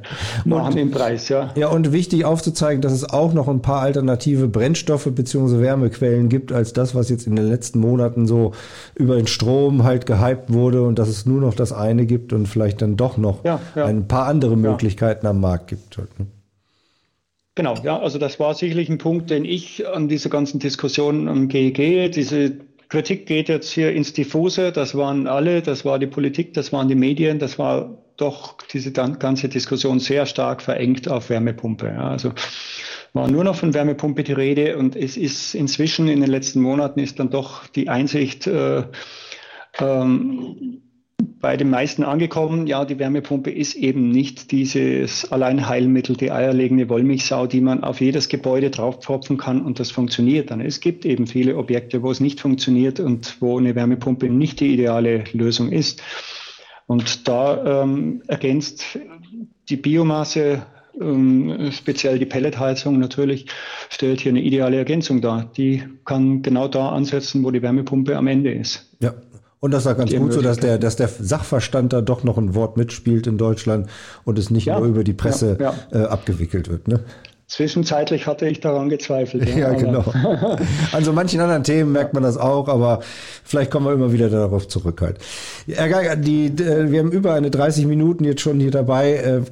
machen 0.45 0.75
im 0.77 0.91
Preis, 0.91 1.29
ja. 1.29 1.51
Ja, 1.55 1.67
und 1.69 1.91
wichtig 1.91 2.25
aufzuzeigen, 2.25 2.81
dass 2.81 2.91
es 2.91 3.07
auch 3.07 3.33
noch 3.33 3.47
ein 3.47 3.61
paar 3.61 3.81
alternative 3.81 4.47
Brennstoffe 4.47 5.07
bzw. 5.11 5.59
Wärmequellen 5.59 6.27
gibt, 6.27 6.51
als 6.51 6.73
das, 6.73 6.95
was 6.95 7.09
jetzt 7.09 7.27
in 7.27 7.35
den 7.35 7.47
letzten 7.47 7.79
Monaten 7.79 8.25
so 8.25 8.53
über 8.95 9.15
den 9.15 9.27
Strom 9.27 9.83
halt 9.83 10.05
gehypt 10.05 10.51
wurde 10.51 10.83
und 10.83 10.97
dass 10.97 11.07
es 11.07 11.25
nur 11.25 11.39
noch 11.39 11.53
das 11.53 11.71
eine 11.71 12.05
gibt 12.05 12.33
und 12.33 12.47
vielleicht 12.47 12.81
dann 12.81 12.97
doch 12.97 13.17
noch 13.17 13.45
ja, 13.45 13.59
ja. 13.75 13.85
ein 13.85 14.07
paar 14.07 14.25
andere 14.25 14.57
Möglichkeiten 14.57 15.27
am 15.27 15.39
Markt 15.39 15.67
gibt. 15.67 15.97
Halt, 15.97 16.19
ne? 16.19 16.25
Genau, 17.53 17.75
ja, 17.83 17.99
also 17.99 18.17
das 18.17 18.39
war 18.39 18.53
sicherlich 18.55 18.89
ein 18.89 18.97
Punkt, 18.97 19.29
den 19.29 19.43
ich 19.43 19.87
an 19.87 20.07
dieser 20.07 20.29
ganzen 20.29 20.59
Diskussion 20.59 21.27
am 21.27 21.47
GEG, 21.47 22.11
diese 22.11 22.53
Kritik 22.91 23.25
geht 23.25 23.47
jetzt 23.47 23.71
hier 23.71 23.93
ins 23.93 24.11
Diffuse, 24.11 24.73
das 24.73 24.95
waren 24.95 25.25
alle, 25.25 25.61
das 25.61 25.85
war 25.85 25.97
die 25.97 26.07
Politik, 26.07 26.53
das 26.53 26.73
waren 26.73 26.89
die 26.89 26.95
Medien, 26.95 27.39
das 27.39 27.57
war 27.57 27.97
doch 28.17 28.57
diese 28.73 28.91
ganze 28.91 29.47
Diskussion 29.47 30.01
sehr 30.01 30.25
stark 30.25 30.61
verengt 30.61 31.07
auf 31.07 31.29
Wärmepumpe. 31.29 31.87
Ja. 31.87 32.09
Also 32.09 32.33
war 33.13 33.31
nur 33.31 33.45
noch 33.45 33.55
von 33.55 33.73
Wärmepumpe 33.73 34.23
die 34.23 34.33
Rede 34.33 34.77
und 34.77 34.97
es 34.97 35.15
ist 35.15 35.55
inzwischen 35.55 36.09
in 36.09 36.19
den 36.19 36.29
letzten 36.29 36.59
Monaten 36.59 36.99
ist 36.99 37.17
dann 37.19 37.29
doch 37.29 37.65
die 37.67 37.87
Einsicht 37.87 38.45
äh, 38.47 38.83
ähm, 39.79 40.81
bei 41.41 41.57
den 41.57 41.71
meisten 41.71 42.03
angekommen, 42.03 42.67
ja, 42.67 42.85
die 42.85 42.99
Wärmepumpe 42.99 43.49
ist 43.49 43.73
eben 43.73 44.09
nicht 44.09 44.51
dieses 44.51 45.31
Alleinheilmittel, 45.31 46.15
die 46.15 46.31
eierlegende 46.31 46.87
Wollmilchsau, 46.87 47.47
die 47.47 47.61
man 47.61 47.83
auf 47.83 47.99
jedes 47.99 48.29
Gebäude 48.29 48.69
draufpfropfen 48.69 49.37
kann 49.37 49.63
und 49.63 49.79
das 49.79 49.89
funktioniert 49.89 50.51
dann. 50.51 50.61
Es 50.61 50.79
gibt 50.79 51.03
eben 51.03 51.25
viele 51.25 51.57
Objekte, 51.57 52.03
wo 52.03 52.11
es 52.11 52.19
nicht 52.19 52.39
funktioniert 52.39 52.99
und 52.99 53.37
wo 53.41 53.57
eine 53.57 53.73
Wärmepumpe 53.73 54.29
nicht 54.29 54.59
die 54.59 54.73
ideale 54.73 55.23
Lösung 55.33 55.71
ist. 55.71 56.03
Und 56.85 57.27
da 57.27 57.83
ähm, 57.83 58.21
ergänzt 58.27 58.99
die 59.69 59.77
Biomasse, 59.77 60.63
ähm, 60.99 61.71
speziell 61.71 62.19
die 62.19 62.25
Pelletheizung 62.25 62.99
natürlich, 62.99 63.47
stellt 63.89 64.21
hier 64.21 64.31
eine 64.31 64.41
ideale 64.41 64.77
Ergänzung 64.77 65.21
dar. 65.21 65.51
Die 65.57 65.83
kann 66.05 66.43
genau 66.43 66.67
da 66.67 66.89
ansetzen, 66.89 67.43
wo 67.43 67.49
die 67.49 67.61
Wärmepumpe 67.61 68.15
am 68.15 68.27
Ende 68.27 68.51
ist. 68.51 68.95
Ja. 68.99 69.13
Und 69.63 69.71
das 69.71 69.85
ist 69.85 69.95
ganz 69.95 70.11
gut 70.11 70.33
so, 70.33 70.41
dass 70.41 70.57
der, 70.57 70.79
dass 70.79 70.95
der 70.95 71.07
Sachverstand 71.07 71.93
da 71.93 72.01
doch 72.01 72.23
noch 72.23 72.39
ein 72.39 72.55
Wort 72.55 72.77
mitspielt 72.77 73.27
in 73.27 73.37
Deutschland 73.37 73.87
und 74.25 74.39
es 74.39 74.49
nicht 74.49 74.65
ja, 74.65 74.79
nur 74.79 74.87
über 74.87 75.03
die 75.03 75.13
Presse 75.13 75.55
ja, 75.59 75.75
ja. 75.91 76.05
Äh, 76.05 76.07
abgewickelt 76.07 76.67
wird. 76.67 76.87
Ne? 76.87 77.01
Zwischenzeitlich 77.45 78.25
hatte 78.25 78.47
ich 78.47 78.59
daran 78.59 78.89
gezweifelt. 78.89 79.47
Ja, 79.55 79.73
genau. 79.73 80.03
An 80.93 81.03
so 81.03 81.13
manchen 81.13 81.41
anderen 81.41 81.63
Themen 81.63 81.91
merkt 81.91 82.15
man 82.15 82.23
das 82.23 82.37
auch, 82.37 82.69
aber 82.69 83.01
vielleicht 83.43 83.69
kommen 83.69 83.85
wir 83.85 83.93
immer 83.93 84.11
wieder 84.11 84.31
darauf 84.31 84.67
zurück 84.67 84.99
halt. 85.01 85.19
Die, 85.67 86.57
wir 86.57 86.99
haben 86.99 87.11
über 87.11 87.33
eine 87.33 87.51
30 87.51 87.85
Minuten 87.85 88.23
jetzt 88.23 88.41
schon 88.41 88.59
hier 88.59 88.71
dabei. 88.71 89.43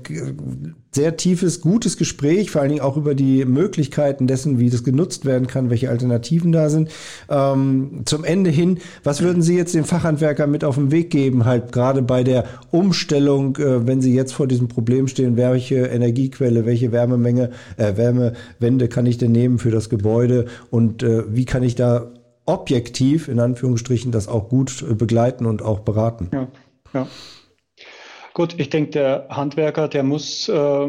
Sehr 0.91 1.17
tiefes, 1.17 1.61
gutes 1.61 1.97
Gespräch, 1.97 2.49
vor 2.49 2.61
allen 2.61 2.71
Dingen 2.71 2.81
auch 2.81 2.97
über 2.97 3.13
die 3.13 3.45
Möglichkeiten 3.45 4.25
dessen, 4.25 4.57
wie 4.57 4.71
das 4.71 4.83
genutzt 4.83 5.23
werden 5.23 5.45
kann, 5.45 5.69
welche 5.69 5.89
Alternativen 5.89 6.51
da 6.51 6.69
sind. 6.69 6.89
Ähm, 7.29 8.01
zum 8.05 8.23
Ende 8.23 8.49
hin, 8.49 8.79
was 9.03 9.21
würden 9.21 9.43
Sie 9.43 9.55
jetzt 9.55 9.75
den 9.75 9.83
Fachhandwerker 9.83 10.47
mit 10.47 10.63
auf 10.63 10.75
den 10.75 10.89
Weg 10.89 11.11
geben, 11.11 11.45
halt 11.45 11.71
gerade 11.71 12.01
bei 12.01 12.23
der 12.23 12.45
Umstellung, 12.71 13.55
äh, 13.57 13.85
wenn 13.85 14.01
Sie 14.01 14.15
jetzt 14.15 14.33
vor 14.33 14.47
diesem 14.47 14.67
Problem 14.67 15.07
stehen, 15.07 15.37
welche 15.37 15.75
Energiequelle, 15.75 16.65
welche 16.65 16.91
Wärmemenge, 16.91 17.51
äh, 17.77 17.95
Wärmewende 17.95 18.87
kann 18.87 19.05
ich 19.05 19.19
denn 19.19 19.31
nehmen 19.31 19.59
für 19.59 19.71
das 19.71 19.89
Gebäude 19.89 20.45
und 20.71 21.03
äh, 21.03 21.23
wie 21.29 21.45
kann 21.45 21.61
ich 21.61 21.75
da 21.75 22.11
objektiv, 22.49 23.27
in 23.27 23.39
Anführungsstrichen, 23.39 24.11
das 24.11 24.27
auch 24.27 24.49
gut 24.49 24.83
äh, 24.89 24.95
begleiten 24.95 25.45
und 25.45 25.61
auch 25.61 25.79
beraten? 25.79 26.29
Ja, 26.33 26.47
ja. 26.93 27.07
Gut, 28.39 28.55
ich 28.57 28.69
denke, 28.69 28.91
der 28.91 29.27
Handwerker, 29.29 29.89
der 29.89 30.01
muss 30.01 30.47
äh, 30.47 30.87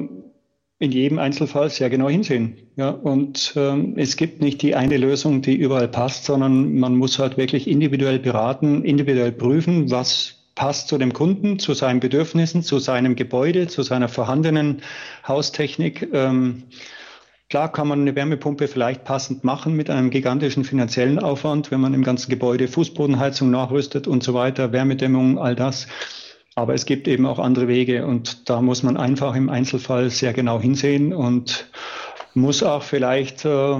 in 0.79 0.93
jedem 0.93 1.19
Einzelfall 1.19 1.69
sehr 1.69 1.91
genau 1.91 2.09
hinsehen. 2.09 2.59
Ja, 2.77 2.91
und 2.91 3.55
ähm, 3.57 3.95
es 3.97 4.17
gibt 4.17 4.41
nicht 4.41 4.63
die 4.63 4.77
eine 4.77 4.97
Lösung, 4.99 5.43
die 5.43 5.57
überall 5.57 5.89
passt, 5.89 6.27
sondern 6.27 6.79
man 6.79 6.95
muss 6.95 7.19
halt 7.19 7.39
wirklich 7.39 7.67
individuell 7.67 8.21
beraten, 8.21 8.85
individuell 8.85 9.33
prüfen, 9.33 9.91
was 9.91 10.45
passt 10.55 10.87
zu 10.87 10.97
dem 10.97 11.13
Kunden, 11.13 11.59
zu 11.59 11.75
seinen 11.75 11.99
Bedürfnissen, 11.99 12.63
zu 12.63 12.79
seinem 12.79 13.17
Gebäude, 13.17 13.67
zu 13.67 13.83
seiner 13.83 14.07
vorhandenen 14.09 14.83
Haustechnik. 15.27 16.09
Ähm, 16.13 16.63
Klar 17.49 17.73
kann 17.73 17.89
man 17.89 18.03
eine 18.03 18.15
Wärmepumpe 18.15 18.69
vielleicht 18.69 19.03
passend 19.03 19.43
machen 19.43 19.75
mit 19.75 19.91
einem 19.91 20.11
gigantischen 20.11 20.63
finanziellen 20.63 21.19
Aufwand, 21.19 21.73
wenn 21.73 21.81
man 21.81 21.95
im 21.95 22.05
ganzen 22.05 22.31
Gebäude 22.31 22.69
Fußbodenheizung 22.69 23.51
nachrüstet 23.51 24.07
und 24.07 24.23
so 24.23 24.35
weiter, 24.35 24.71
Wärmedämmung, 24.71 25.37
all 25.37 25.57
das. 25.57 25.89
Aber 26.61 26.75
es 26.75 26.85
gibt 26.85 27.09
eben 27.09 27.25
auch 27.25 27.39
andere 27.39 27.69
Wege 27.69 28.05
und 28.05 28.51
da 28.51 28.61
muss 28.61 28.83
man 28.83 28.99
einfach 28.99 29.35
im 29.35 29.49
Einzelfall 29.49 30.11
sehr 30.11 30.35
genau 30.35 30.61
hinsehen 30.61 31.15
und 31.15 31.71
muss 32.35 32.63
auch 32.63 32.83
vielleicht 32.83 33.47
äh, 33.47 33.77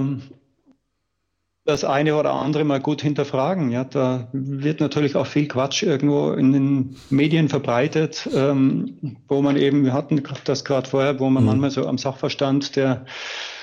das 1.63 1.83
eine 1.83 2.15
oder 2.15 2.33
andere 2.33 2.63
mal 2.63 2.79
gut 2.79 3.03
hinterfragen. 3.03 3.69
Ja, 3.69 3.83
da 3.83 4.29
wird 4.33 4.79
natürlich 4.79 5.15
auch 5.15 5.27
viel 5.27 5.47
Quatsch 5.47 5.83
irgendwo 5.83 6.31
in 6.31 6.53
den 6.53 6.95
Medien 7.11 7.49
verbreitet, 7.49 8.27
ähm, 8.33 9.19
wo 9.27 9.43
man 9.43 9.57
eben, 9.57 9.85
wir 9.85 9.93
hatten 9.93 10.23
das 10.45 10.65
gerade 10.65 10.89
vorher, 10.89 11.19
wo 11.19 11.29
man 11.29 11.43
mhm. 11.43 11.49
manchmal 11.49 11.69
so 11.69 11.85
am 11.85 11.99
Sachverstand 11.99 12.77
der, 12.77 13.05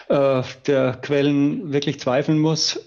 äh, 0.08 0.42
der 0.68 0.92
Quellen 0.92 1.72
wirklich 1.72 1.98
zweifeln 1.98 2.38
muss. 2.38 2.78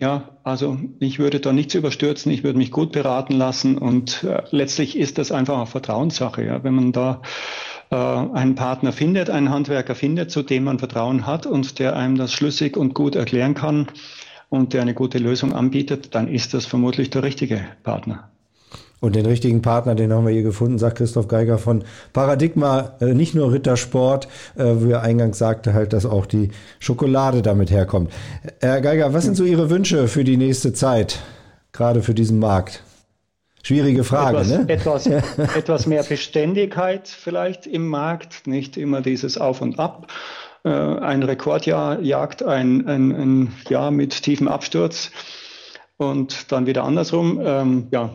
Ja, 0.00 0.38
also 0.44 0.78
ich 1.00 1.18
würde 1.18 1.40
da 1.40 1.52
nichts 1.52 1.74
überstürzen, 1.74 2.30
ich 2.30 2.44
würde 2.44 2.56
mich 2.58 2.70
gut 2.70 2.92
beraten 2.92 3.32
lassen 3.34 3.76
und 3.76 4.22
äh, 4.22 4.42
letztlich 4.52 4.96
ist 4.96 5.18
das 5.18 5.32
einfach 5.32 5.56
eine 5.56 5.66
Vertrauenssache. 5.66 6.44
Ja? 6.44 6.62
Wenn 6.62 6.74
man 6.74 6.92
da 6.92 7.20
äh, 7.90 7.96
einen 7.96 8.54
Partner 8.54 8.92
findet, 8.92 9.28
einen 9.28 9.50
Handwerker 9.50 9.96
findet, 9.96 10.30
zu 10.30 10.42
dem 10.42 10.62
man 10.64 10.78
Vertrauen 10.78 11.26
hat 11.26 11.46
und 11.46 11.80
der 11.80 11.96
einem 11.96 12.16
das 12.16 12.32
schlüssig 12.32 12.76
und 12.76 12.94
gut 12.94 13.16
erklären 13.16 13.54
kann 13.54 13.88
und 14.48 14.72
der 14.72 14.82
eine 14.82 14.94
gute 14.94 15.18
Lösung 15.18 15.52
anbietet, 15.52 16.14
dann 16.14 16.28
ist 16.28 16.54
das 16.54 16.64
vermutlich 16.64 17.10
der 17.10 17.24
richtige 17.24 17.66
Partner. 17.82 18.30
Und 19.00 19.14
den 19.14 19.26
richtigen 19.26 19.62
Partner, 19.62 19.94
den 19.94 20.12
haben 20.12 20.26
wir 20.26 20.32
hier 20.32 20.42
gefunden, 20.42 20.78
sagt 20.78 20.98
Christoph 20.98 21.28
Geiger 21.28 21.58
von 21.58 21.84
Paradigma, 22.12 22.96
äh, 23.00 23.14
nicht 23.14 23.34
nur 23.34 23.52
Rittersport, 23.52 24.26
äh, 24.56 24.64
wie 24.80 24.90
er 24.90 25.02
eingangs 25.02 25.38
sagte, 25.38 25.72
halt, 25.72 25.92
dass 25.92 26.04
auch 26.04 26.26
die 26.26 26.50
Schokolade 26.80 27.42
damit 27.42 27.70
herkommt. 27.70 28.12
Herr 28.60 28.80
Geiger, 28.80 29.14
was 29.14 29.24
sind 29.24 29.36
so 29.36 29.44
Ihre 29.44 29.70
Wünsche 29.70 30.08
für 30.08 30.24
die 30.24 30.36
nächste 30.36 30.72
Zeit, 30.72 31.20
gerade 31.72 32.02
für 32.02 32.14
diesen 32.14 32.40
Markt? 32.40 32.82
Schwierige 33.62 34.02
Frage, 34.02 34.38
etwas, 34.38 35.06
ne? 35.06 35.18
Etwas, 35.18 35.46
etwas 35.56 35.86
mehr 35.86 36.02
Beständigkeit 36.02 37.06
vielleicht 37.06 37.66
im 37.66 37.86
Markt, 37.86 38.46
nicht 38.46 38.76
immer 38.76 39.00
dieses 39.00 39.38
Auf 39.38 39.60
und 39.60 39.78
Ab. 39.78 40.08
Äh, 40.64 40.70
ein 40.70 41.22
Rekordjahr 41.22 42.00
jagt 42.00 42.42
ein, 42.42 42.86
ein, 42.88 43.12
ein 43.12 43.52
Jahr 43.68 43.90
mit 43.90 44.22
tiefem 44.22 44.48
Absturz. 44.48 45.10
Und 46.00 46.52
dann 46.52 46.66
wieder 46.66 46.84
andersrum, 46.84 47.40
ähm, 47.44 47.88
ja, 47.90 48.14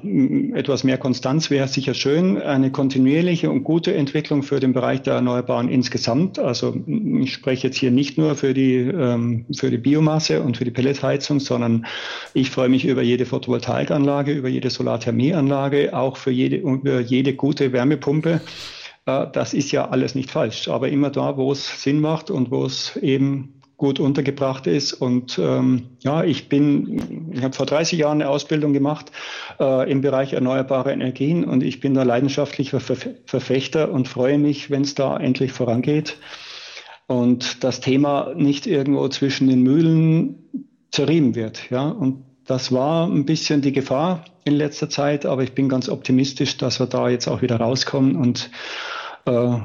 etwas 0.54 0.86
mehr 0.86 0.98
Konstanz 0.98 1.50
wäre 1.50 1.68
sicher 1.68 1.94
schön. 1.94 2.42
Eine 2.42 2.72
kontinuierliche 2.72 3.52
und 3.52 3.66
gute 3.66 3.94
Entwicklung 3.94 4.42
für 4.42 4.62
den 4.62 4.72
Bereich 4.72 5.02
der 5.02 5.16
Erneuerbaren 5.16 5.68
insgesamt. 5.68 6.40
Also 6.40 6.78
ich 6.88 7.34
spreche 7.34 7.68
jetzt 7.68 7.76
hier 7.76 7.92
nicht 7.92 8.18
nur 8.18 8.36
für 8.36 8.54
die, 8.54 8.76
ähm, 8.78 9.46
für 9.54 9.70
die 9.70 9.80
Biomasse 9.80 10.42
und 10.42 10.56
für 10.56 10.64
die 10.64 10.72
Pelletsheizung, 10.72 11.42
sondern 11.42 11.86
ich 12.34 12.52
freue 12.52 12.70
mich 12.70 12.86
über 12.86 13.02
jede 13.02 13.26
Photovoltaikanlage, 13.26 14.32
über 14.32 14.48
jede 14.48 14.70
Solarthermieanlage, 14.70 15.94
auch 15.94 16.16
für 16.16 16.32
jede, 16.32 16.56
über 16.56 17.02
jede 17.02 17.34
gute 17.34 17.74
Wärmepumpe. 17.74 18.40
Äh, 19.06 19.28
das 19.34 19.54
ist 19.54 19.74
ja 19.74 19.90
alles 19.90 20.16
nicht 20.16 20.32
falsch, 20.32 20.70
aber 20.70 20.88
immer 20.88 21.10
da, 21.10 21.36
wo 21.36 21.52
es 21.52 21.84
Sinn 21.84 22.00
macht 22.00 22.32
und 22.32 22.50
wo 22.50 22.64
es 22.64 22.96
eben 22.96 23.53
gut 23.78 24.00
untergebracht 24.00 24.68
ist. 24.68 24.94
Und 24.94 25.40
ähm, 25.40 25.88
ja, 26.00 26.24
ich 26.24 26.50
bin, 26.50 27.32
ich 27.34 27.44
habe 27.44 27.54
vor 27.54 27.66
30 27.66 28.00
Jahren 28.00 28.22
eine 28.22 28.30
Ausbildung 28.30 28.74
gemacht 28.74 29.12
äh, 29.60 29.90
im 29.92 30.02
Bereich 30.02 30.34
erneuerbare 30.34 30.92
Energien 30.92 31.44
und 31.44 31.64
ich 31.64 31.80
bin 31.80 31.94
da 31.94 32.04
leidenschaftlicher 32.04 32.80
Verfechter 32.80 33.92
und 33.92 34.08
freue 34.08 34.38
mich, 34.38 34.70
wenn 34.70 34.84
es 34.84 34.96
da 34.96 35.18
endlich 35.18 35.52
vorangeht 35.52 36.18
und 37.08 37.64
das 37.64 37.80
Thema 37.80 38.34
nicht 38.36 38.68
irgendwo 38.68 39.08
zwischen 39.10 39.48
den 39.48 39.62
Mühlen 39.62 40.50
zerrieben 40.92 41.36
wird. 41.36 41.70
Ja, 41.70 41.88
und 41.90 42.24
das 42.46 42.72
war 42.72 43.08
ein 43.08 43.26
bisschen 43.26 43.62
die 43.62 43.72
Gefahr 43.72 44.26
in 44.44 44.54
letzter 44.54 44.90
Zeit, 44.90 45.26
aber 45.26 45.44
ich 45.44 45.54
bin 45.54 45.70
ganz 45.70 45.90
optimistisch, 45.90 46.58
dass 46.58 46.80
wir 46.80 46.88
da 46.88 47.10
jetzt 47.10 47.28
auch 47.28 47.42
wieder 47.42 47.58
rauskommen 47.58 48.16
und 48.16 48.50
äh, 49.26 49.58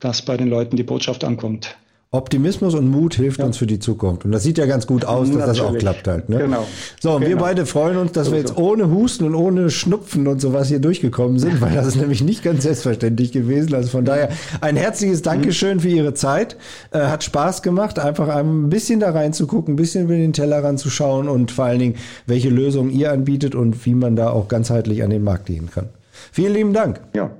dass 0.00 0.22
bei 0.22 0.36
den 0.36 0.48
Leuten 0.48 0.76
die 0.76 0.82
Botschaft 0.82 1.24
ankommt. 1.24 1.76
Optimismus 2.10 2.74
und 2.74 2.88
Mut 2.88 3.16
hilft 3.16 3.40
ja. 3.40 3.44
uns 3.44 3.58
für 3.58 3.66
die 3.66 3.80
Zukunft. 3.80 4.24
Und 4.24 4.32
das 4.32 4.42
sieht 4.42 4.56
ja 4.56 4.64
ganz 4.64 4.86
gut 4.86 5.04
aus, 5.04 5.28
dass 5.28 5.36
Natürlich. 5.36 5.58
das 5.58 5.68
auch 5.68 5.78
klappt 5.78 6.08
halt. 6.08 6.30
Ne? 6.30 6.38
Genau. 6.38 6.66
So, 7.00 7.12
und 7.12 7.20
genau. 7.20 7.28
wir 7.28 7.36
beide 7.36 7.66
freuen 7.66 7.98
uns, 7.98 8.12
dass 8.12 8.28
so 8.28 8.32
wir 8.32 8.38
jetzt 8.38 8.54
so. 8.54 8.62
ohne 8.62 8.90
Husten 8.90 9.24
und 9.24 9.34
ohne 9.34 9.68
Schnupfen 9.68 10.26
und 10.26 10.40
sowas 10.40 10.68
hier 10.68 10.78
durchgekommen 10.78 11.38
sind, 11.38 11.60
weil 11.60 11.74
das 11.74 11.86
ist 11.86 11.96
nämlich 11.96 12.22
nicht 12.22 12.42
ganz 12.42 12.62
selbstverständlich 12.62 13.32
gewesen. 13.32 13.74
Also 13.74 13.90
von 13.90 14.06
daher 14.06 14.30
ein 14.62 14.76
herzliches 14.76 15.20
Dankeschön 15.20 15.80
für 15.80 15.88
Ihre 15.88 16.14
Zeit. 16.14 16.56
Äh, 16.92 17.00
hat 17.00 17.24
Spaß 17.24 17.60
gemacht, 17.60 17.98
einfach 17.98 18.28
ein 18.28 18.70
bisschen 18.70 19.00
da 19.00 19.10
reinzugucken, 19.10 19.74
ein 19.74 19.76
bisschen 19.76 20.04
über 20.04 20.14
den 20.14 20.32
Teller 20.32 20.64
ranzuschauen 20.64 21.28
und 21.28 21.50
vor 21.50 21.66
allen 21.66 21.78
Dingen, 21.78 21.96
welche 22.26 22.48
Lösungen 22.48 22.90
ihr 22.90 23.12
anbietet 23.12 23.54
und 23.54 23.84
wie 23.84 23.94
man 23.94 24.16
da 24.16 24.30
auch 24.30 24.48
ganzheitlich 24.48 25.02
an 25.02 25.10
den 25.10 25.24
Markt 25.24 25.44
gehen 25.44 25.68
kann. 25.70 25.90
Vielen 26.32 26.54
lieben 26.54 26.72
Dank. 26.72 27.02
Ja, 27.14 27.30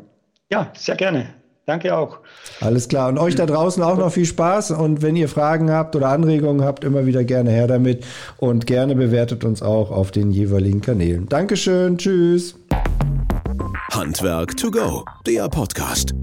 ja 0.50 0.70
sehr 0.76 0.96
gerne. 0.96 1.38
Danke 1.68 1.94
auch. 1.94 2.20
Alles 2.62 2.88
klar. 2.88 3.11
Und 3.11 3.18
euch 3.18 3.35
da 3.35 3.44
draußen 3.44 3.83
auch 3.83 3.98
noch 3.98 4.11
viel 4.11 4.24
Spaß. 4.24 4.70
Und 4.70 5.02
wenn 5.02 5.16
ihr 5.16 5.28
Fragen 5.28 5.70
habt 5.70 5.94
oder 5.94 6.09
Anregungen 6.09 6.64
habt, 6.64 6.83
immer 6.83 7.04
wieder 7.04 7.24
gerne 7.24 7.50
her 7.50 7.66
damit. 7.66 8.07
Und 8.38 8.66
gerne 8.66 8.94
bewertet 8.94 9.44
uns 9.44 9.61
auch 9.61 9.90
auf 9.90 10.11
den 10.11 10.31
jeweiligen 10.31 10.81
Kanälen. 10.81 11.28
Dankeschön. 11.28 11.98
Tschüss. 11.98 12.54
Handwerk 13.92 14.57
to 14.57 14.70
go. 14.70 15.04
Der 15.26 15.46
Podcast. 15.50 16.14